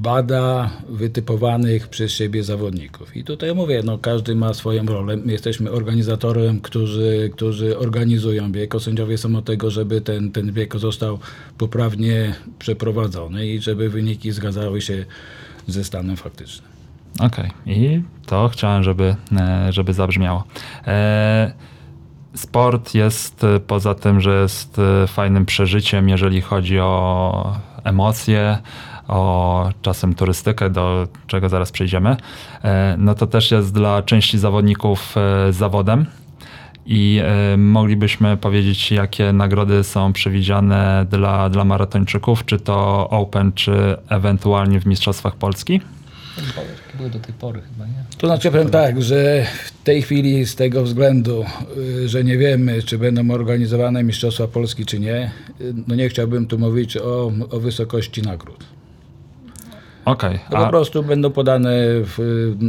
[0.00, 3.16] bada wytypowanych przez siebie zawodników.
[3.16, 5.16] I tutaj mówię, no każdy ma swoją rolę.
[5.16, 8.74] My jesteśmy organizatorem, którzy, którzy organizują bieg.
[8.78, 11.18] Sędziowie są od tego, żeby ten, ten bieg został
[11.58, 15.04] poprawnie przeprowadzony i żeby wyniki zgadzały się
[15.68, 16.70] ze stanem faktycznym.
[17.18, 17.74] Okej, okay.
[17.74, 20.44] i to chciałem, żeby, e, żeby zabrzmiało.
[20.86, 21.52] E
[22.34, 28.58] Sport jest e, poza tym, że jest e, fajnym przeżyciem, jeżeli chodzi o emocje,
[29.08, 32.16] o czasem turystykę, do czego zaraz przejdziemy,
[32.64, 36.06] e, no to też jest dla części zawodników e, zawodem.
[36.86, 43.96] I e, moglibyśmy powiedzieć, jakie nagrody są przewidziane dla, dla maratończyków, czy to Open, czy
[44.08, 45.80] ewentualnie w Mistrzostwach Polski?
[47.00, 48.04] Były do tej pory chyba, nie?
[48.18, 51.44] To znaczy powiem tak, że w tej chwili z tego względu,
[51.76, 55.30] y, że nie wiemy, czy będą organizowane Mistrzostwa Polski, czy nie,
[55.60, 58.64] y, no nie chciałbym tu mówić o, o wysokości nagród.
[60.04, 60.38] Okej.
[60.52, 62.18] No po prostu będą podane, w,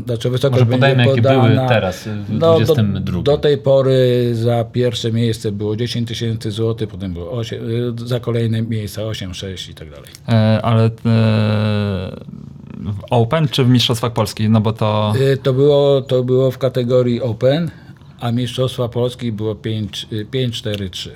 [0.06, 1.56] znaczy wysokość Może podajmy, będzie jakie podana.
[1.56, 3.12] były teraz, w no, 22.
[3.12, 8.08] do, do tej pory za pierwsze miejsce było 10 tysięcy złotych, potem było 8, y,
[8.08, 10.10] za kolejne miejsca 8, 6 i tak dalej.
[10.30, 12.12] E, ale e,
[12.78, 14.50] w Open czy w Mistrzostwach Polski?
[14.50, 15.14] No bo to...
[15.34, 17.72] Y, To było, to było w kategorii Open,
[18.20, 21.12] a Mistrzostwa Polski było 5, 5 4, 3.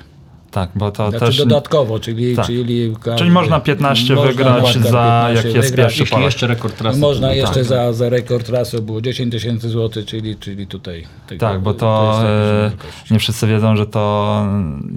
[0.51, 1.37] Tak, bo to Znaczy też...
[1.37, 2.35] dodatkowo, czyli...
[2.35, 2.45] Tak.
[2.45, 5.95] Czyli, Czyli można 15 wygrać można za 15 jak jest wygrać.
[5.97, 6.25] pierwszy Polak.
[6.25, 6.99] jeszcze rekord trasy.
[6.99, 7.63] Można to- jeszcze tak.
[7.63, 11.03] za, za rekord trasy było 10 tysięcy złotych, czyli, czyli tutaj.
[11.27, 12.79] tego- Tak, bo to jest
[13.09, 14.45] e, nie wszyscy wiedzą, że to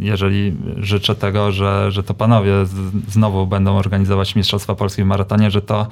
[0.01, 2.53] jeżeli życzę tego, że, że to panowie
[3.09, 5.87] znowu będą organizować Mistrzostwa Polski w maratonie, że to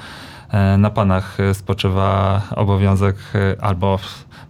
[0.79, 3.99] na panach e, spoczywa obowiązek e, albo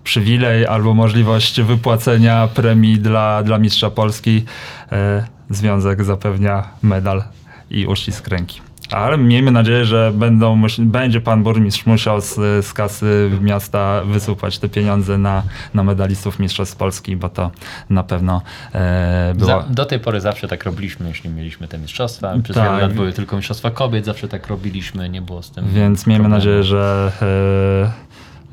[0.05, 4.45] przywilej, albo możliwość wypłacenia premii dla, dla mistrza Polski.
[4.93, 7.23] E, Związek zapewnia medal
[7.71, 8.66] i uścisk ręki.
[8.91, 12.35] Ale miejmy nadzieję, że będą, będzie pan burmistrz musiał z,
[12.67, 15.43] z kasy miasta wysupać te pieniądze na,
[15.75, 17.51] na medalistów Mistrzostw Polski, bo to
[17.91, 18.43] na pewno
[18.75, 19.51] e, było.
[19.51, 22.35] Za, do tej pory zawsze tak robiliśmy, jeśli mieliśmy te mistrzostwa.
[22.43, 22.65] Przez Tak.
[22.65, 25.69] wiele lat były tylko mistrzostwa kobiet, zawsze tak robiliśmy, nie było z tym.
[25.69, 26.39] Więc miejmy problemu.
[26.39, 28.07] nadzieję, że e,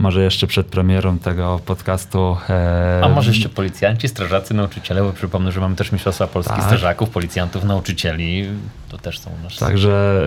[0.03, 2.37] może jeszcze przed premierą tego podcastu.
[2.49, 6.63] E, A może jeszcze policjanci, strażacy, nauczyciele, bo przypomnę, że mamy też mistrzostwa Polski Tak.
[6.63, 8.45] strażaków, policjantów, nauczycieli.
[8.89, 9.59] To też są nasze.
[9.59, 10.23] Także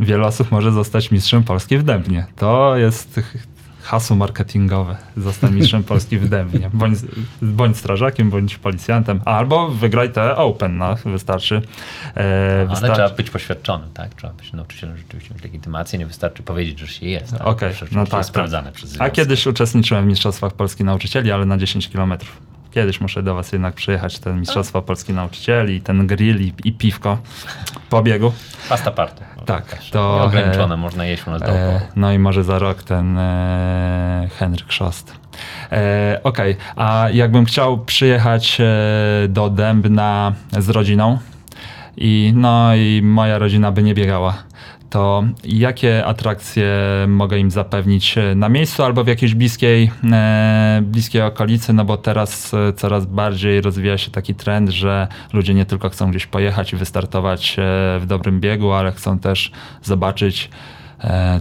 [0.00, 2.26] y, wiele osób może zostać mistrzem Polski w Dębnie.
[2.36, 3.20] To jest
[3.82, 4.96] hasło marketingowe.
[5.16, 6.70] Zostań mistrzem Polski w Dębnie.
[6.72, 6.98] Bądź,
[7.42, 9.20] bądź strażakiem, bądź policjantem.
[9.24, 11.62] Albo wygraj te Open, no, wystarczy.
[12.16, 12.94] E, Ale wystarczy.
[12.94, 14.14] trzeba być poświadczonym, tak?
[14.14, 17.32] Trzeba być nauczycielem rzeczywiście mieć legitymację, nie wystarczy powiedzieć, że się jest.
[17.32, 17.46] Tak?
[17.46, 18.24] Okej, To rzeczywiście no jest tak.
[18.24, 18.74] sprawdzane tak.
[18.74, 22.36] przez A kiedyś uczestniczyłem w Mistrzostwach Polski Nauczycieli, ale na 10 kilometrów.
[22.74, 27.18] Kiedyś muszę do was jednak przyjechać, ten Mistrzostwa Polski Nauczycieli, ten grill i, i piwko
[27.90, 28.32] po biegu.
[28.68, 29.24] Pasta party.
[29.46, 29.90] Tak, też.
[29.90, 31.58] to, Nieograniczone, e, można jeść u nas dookoła.
[31.58, 35.14] E, no i może za rok ten e, Henryk Szost.
[35.72, 38.64] E, Okej, a jakbym chciał przyjechać e,
[39.28, 41.18] do Dębna z rodziną
[41.96, 44.34] i no i moja rodzina by nie biegała,
[44.92, 46.68] to jakie atrakcje
[47.08, 51.96] mogę im zapewnić e, na miejscu albo w jakiejś bliskiej, e, bliskiej okolicy, no bo
[51.96, 56.72] teraz e, coraz bardziej rozwija się taki trend, że ludzie nie tylko chcą gdzieś pojechać
[56.72, 57.56] i wystartować
[58.00, 59.50] w dobrym biegu, ale chcą też
[59.82, 60.50] zobaczyć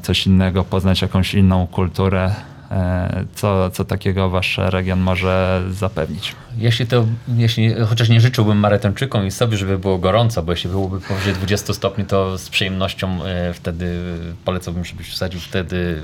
[0.01, 2.31] coś innego, poznać jakąś inną kulturę.
[2.71, 6.35] E, Co, co takiego wasz region może zapewnić?
[6.57, 7.05] Jeśli to,
[7.37, 11.73] jeśli, chociaż nie życzyłbym maratończykom i sobie, żeby było gorąco, bo jeśli byłoby powyżej 20
[11.73, 14.01] stopni, to z przyjemnością e, wtedy
[14.45, 16.01] polecałbym, żebyś wsadził wtedy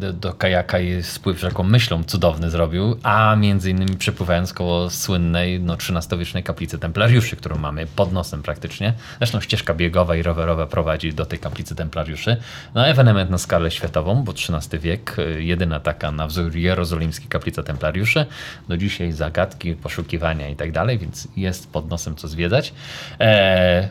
[0.00, 5.60] e, do, kajaka i spływ rzeką myślą cudowny zrobił, a między innymi przepływając koło słynnej
[5.60, 8.94] no, XIII-wiecznej kaplicy templariuszy, którą mamy pod nosem praktycznie.
[9.18, 12.36] Zresztą ścieżka biegowa i rowerowa prowadzi do tej kaplicy templariuszy.
[12.74, 15.16] No ewenement na skalę światową, bo XIII wiek,
[15.48, 18.26] jedyna taka na wzór jerozolimskiej kaplica templariuszy.
[18.68, 22.72] Do dzisiaj zagadki, poszukiwania i tak dalej, więc jest pod nosem co zwiedzać.
[23.20, 23.88] E,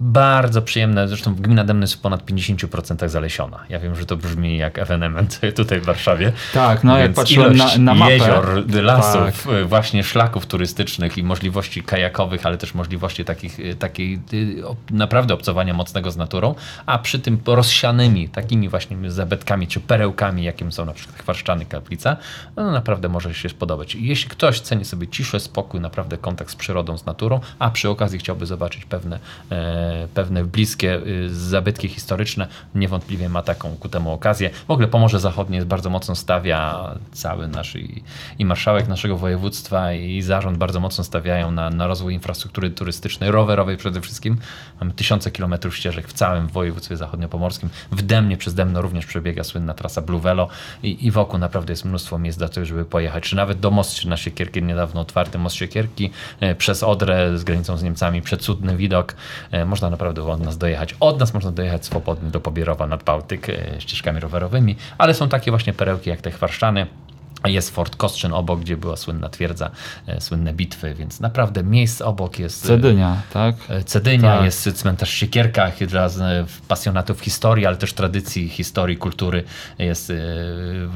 [0.00, 3.64] bardzo przyjemne, zresztą gmina Demny jest w ponad 50% zalesiona.
[3.68, 6.32] Ja wiem, że to brzmi jak ewenement tutaj w Warszawie.
[6.54, 8.12] Tak, no jak patrzyłem na, na mapę.
[8.12, 9.54] jezior, lasów, Tak.
[9.54, 15.34] e, właśnie szlaków turystycznych i możliwości kajakowych, ale też możliwości takich, e, takiej e, naprawdę
[15.34, 16.54] obcowania mocnego z naturą,
[16.86, 22.16] a przy tym rozsianymi takimi właśnie zabytkami czy perełkami, jakim są na przykład Chwarszczany Kaplica,
[22.56, 23.94] no naprawdę może się spodobać.
[23.94, 27.88] I Jeśli ktoś ceni sobie ciszę, spokój, naprawdę kontakt z przyrodą, z naturą, a przy
[27.88, 29.18] okazji chciałby zobaczyć pewne,
[29.50, 34.50] e, pewne bliskie e, zabytki historyczne, niewątpliwie ma taką ku temu okazję.
[34.68, 38.02] W ogóle Pomorze Zachodnie jest bardzo mocno stawia cały nasz i,
[38.38, 43.76] i marszałek naszego województwa i zarząd bardzo mocno stawiają na, na rozwój infrastruktury turystycznej, rowerowej
[43.76, 44.36] przede wszystkim.
[44.80, 47.68] Mamy tysiące kilometrów ścieżek w całym województwie zachodniopomorskim.
[47.92, 50.48] W Demnie przez Demno również przebiega słynna trasa Blue Velo
[51.06, 53.24] i wokół naprawdę jest mnóstwo miejsc do tego, żeby pojechać.
[53.24, 56.10] Czy nawet do Mostu na Siekierki, niedawno otwarty Most Siekierki,
[56.40, 59.14] e, przez Odrę z granicą z Niemcami, przecudny widok.
[59.50, 60.94] E, Można naprawdę od nas dojechać.
[61.00, 65.50] Od nas można dojechać swobodnie do Pobierowa nad Bałtyk e, ścieżkami rowerowymi, ale są takie
[65.50, 66.86] właśnie perełki jak te Chwarszczany,
[67.44, 69.70] Jest Fort Kostrzyn obok, gdzie była słynna twierdza,
[70.06, 72.64] e, słynne bitwy, więc naprawdę miejsc obok jest...
[72.64, 73.54] e, Cedynia, tak?
[73.68, 74.44] e, Cedynia, Tak.
[74.44, 76.08] jest cmentarz w Siekierkach dla
[76.68, 79.44] pasjonatów historii, ale też tradycji, historii, kultury.
[79.78, 80.12] Jest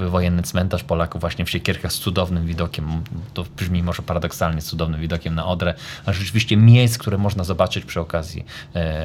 [0.08, 3.02] wojenny cmentarz Polaków właśnie w Siekierkach z cudownym widokiem.
[3.34, 5.74] To brzmi może paradoksalnie, z cudownym widokiem na Odrę,
[6.06, 8.44] ale rzeczywiście miejsc, które można zobaczyć przy okazji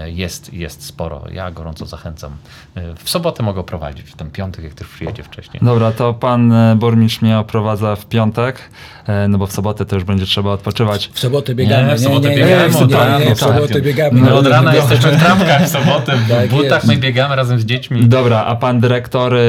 [0.06, 1.24] jest, jest sporo.
[1.32, 2.32] Ja gorąco zachęcam.
[3.04, 5.60] W sobotę mogę prowadzić, w ten piątek, jak też przyjedzie wcześniej.
[5.64, 8.56] Dobra, to pan burmistrz mnie oprowadza w piątek,
[9.08, 11.10] e, no bo w sobotę to już będzie trzeba odpoczywać.
[11.14, 11.88] W sobotę biegamy.
[11.88, 13.84] Nie, w sobotę nie, biegamy, nie, no tak, nie, no w sobotę tak.
[13.84, 14.22] biegamy.
[14.22, 16.88] My od No, rana no, jesteśmy w trampkach w sobotę, w Tak butach jest.
[16.88, 18.06] my biegamy razem z dziećmi.
[18.06, 19.40] Dobra, a pan dyrektor y,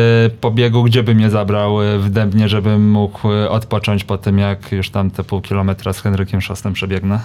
[0.41, 4.73] pobiegu, gdzie by mnie zabrał y, w Dębnie, żebym mógł y, odpocząć po tym, jak
[4.73, 7.21] już tam te pół kilometra z Henrykiem Szostem przebiegnę?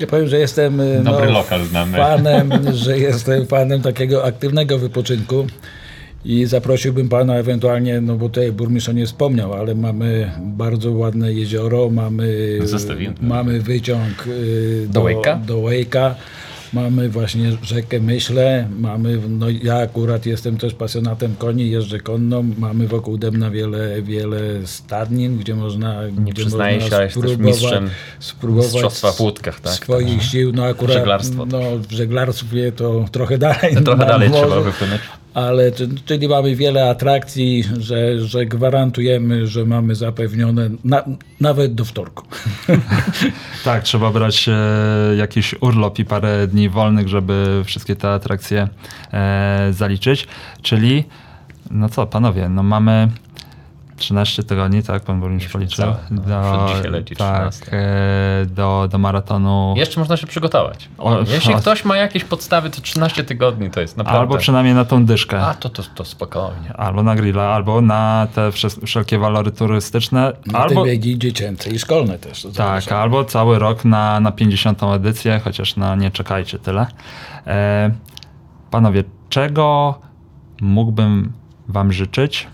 [0.00, 1.98] Ja powiem, że jestem e, no, Dobry lokal znamy.
[1.98, 5.46] fanem, że jestem fanem takiego aktywnego wypoczynku
[6.24, 11.32] i zaprosiłbym pana ewentualnie, no bo tutaj burmistrz o nie wspomniał, ale mamy bardzo ładne
[11.32, 13.14] jezioro, mamy, Zostawiłem.
[13.20, 15.36] mamy wyciąg y, Do Łejka?
[15.36, 16.14] do Łejka.
[16.72, 22.88] Mamy właśnie rzekę Myślę, mamy, no ja akurat jestem też pasjonatem koni, jeżdżę konną, mamy
[22.88, 27.46] wokół Dębna wiele, wiele stadnin, gdzie można Nie gdzie przyznaję można się, ale jesteś spróbować-
[27.46, 29.72] mistrzem spróbować w tak?
[29.72, 31.46] swoich sił, no akurat Żeglarstwo.
[31.46, 33.76] no, w żeglarstwie to trochę dalej.
[33.84, 35.00] Trochę nad dalej trzeba wypłynąć.
[35.34, 41.04] Ale czy- czyli mamy wiele atrakcji, że, że gwarantujemy, że mamy zapewnione na,
[41.40, 42.24] nawet do wtorku.
[43.64, 44.52] Tak, trzeba brać e,
[45.16, 48.68] jakiś urlop i parę dni wolnych, żeby wszystkie te atrakcje
[49.12, 50.26] e, zaliczyć.
[50.62, 51.04] Czyli,
[51.70, 53.08] no co, panowie, no mamy
[53.96, 55.84] 13 tygodni, tak, pan burmistrz policzył.
[56.10, 57.76] no, dzisiaj leci tak, 13.
[57.76, 59.74] e, do, do maratonu.
[59.76, 60.88] Jeszcze można się przygotować.
[60.98, 61.58] O, Jeśli o.
[61.58, 64.20] ktoś ma jakieś podstawy, to 13 tygodni to jest naprawdę.
[64.20, 65.40] Albo przynajmniej na tą dyszkę.
[65.40, 66.72] A, to, to, to spokojnie.
[66.76, 70.32] Albo na grilla, albo na te wsze- wszelkie walory turystyczne.
[70.46, 72.46] Na albo, te biegi dziecięce i szkolne też.
[72.56, 74.82] tak, albo cały rok na, na 50.
[74.82, 76.86] edycję, chociaż no, nie czekajcie tyle.
[77.46, 77.90] E,
[78.70, 79.98] panowie, czego
[80.60, 81.32] mógłbym
[81.68, 82.46] wam życzyć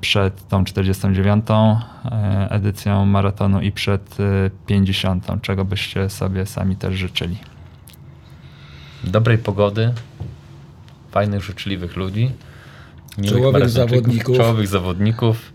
[0.00, 1.46] przed tą 49.
[1.50, 5.26] e, edycją maratonu i przed e, 50.
[5.42, 7.36] Czego byście sobie sami też życzyli?
[9.04, 9.92] Dobrej pogody,
[11.10, 12.30] fajnych, życzliwych ludzi,
[13.28, 14.36] Czołowych zawodników.
[14.36, 15.52] czołowych zawodników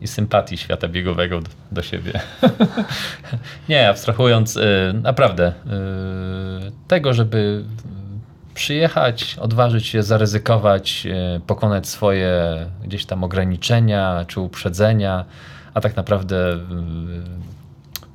[0.00, 2.20] i sympatii świata biegowego do, do siebie.
[3.68, 7.64] Nie, abstrahując, y, naprawdę, y, tego, żeby
[8.54, 15.24] przyjechać, odważyć się, zaryzykować, y, pokonać swoje gdzieś tam ograniczenia czy uprzedzenia,
[15.74, 16.58] a tak naprawdę y,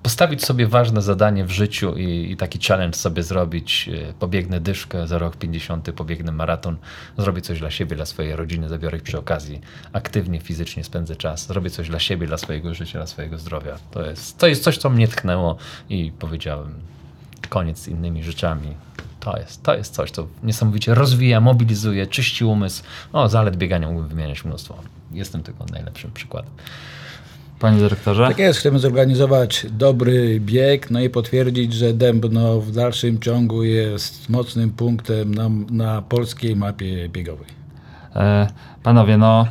[0.04, 3.90] postawić sobie ważne zadanie w życiu i, i taki challenge sobie zrobić.
[3.94, 6.78] y, Pobiegnę dyszkę za rok 50, pobiegnę maraton,
[7.18, 9.62] zrobię coś dla siebie, dla swojej rodziny, zabiorę ich przy okazji,
[9.94, 13.78] aktywnie, fizycznie spędzę czas, zrobię coś dla siebie, dla swojego życia, dla swojego zdrowia.
[13.92, 15.58] To jest, to jest coś, co mnie tknęło
[15.90, 16.74] i powiedziałem,
[17.50, 18.89] koniec z innymi rzeczami.
[19.20, 22.84] To jest, to jest coś, co niesamowicie rozwija, mobilizuje, czyści umysł.
[23.14, 24.76] O, zalet biegania mógłbym wymieniać mnóstwo.
[25.12, 26.52] Jestem tylko najlepszym przykładem.
[27.60, 28.28] Panie dyrektorze?
[28.28, 34.30] Tak jest, chcemy zorganizować dobry bieg, no i potwierdzić, że Dębno w dalszym ciągu jest
[34.30, 37.48] mocnym punktem na, na polskiej mapie biegowej.
[38.16, 38.48] E,
[38.84, 39.48] Panowie, no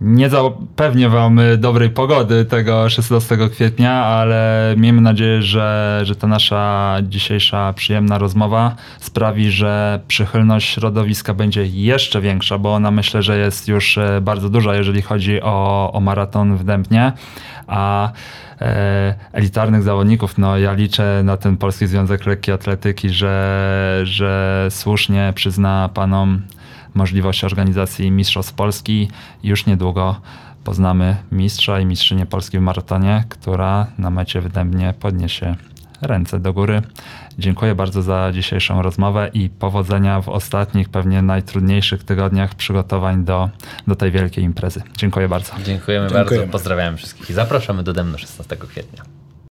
[0.00, 6.26] nie zapewnię wam y, dobrej pogody tego 16 kwietnia, ale miejmy nadzieję, że, że ta
[6.26, 13.38] nasza dzisiejsza przyjemna rozmowa sprawi, że przychylność środowiska będzie jeszcze większa, bo ona myślę, że
[13.38, 17.12] jest już e, bardzo duża, jeżeli chodzi o, o maraton w Dębnie,
[17.66, 18.12] a
[18.60, 25.32] e, elitarnych zawodników, no ja liczę na ten Polski Związek Lekkiej Atletyki, że, że słusznie
[25.34, 26.42] przyzna panom
[26.94, 29.08] możliwość organizacji Mistrzostw Polski.
[29.42, 30.20] Już niedługo
[30.64, 35.56] poznamy mistrza i mistrzynię Polski w maratonie, która na mecie w Dębnie podniesie
[36.02, 36.82] ręce do góry.
[37.38, 43.50] Dziękuję bardzo za dzisiejszą rozmowę i powodzenia w ostatnich, pewnie najtrudniejszych tygodniach przygotowań do,
[43.86, 44.82] do tej wielkiej imprezy.
[44.96, 45.52] Dziękuję bardzo.
[45.64, 46.36] Dziękujemy, Dziękujemy.
[46.36, 49.17] bardzo, pozdrawiamy wszystkich i zapraszamy do Demno 16 kwietnia.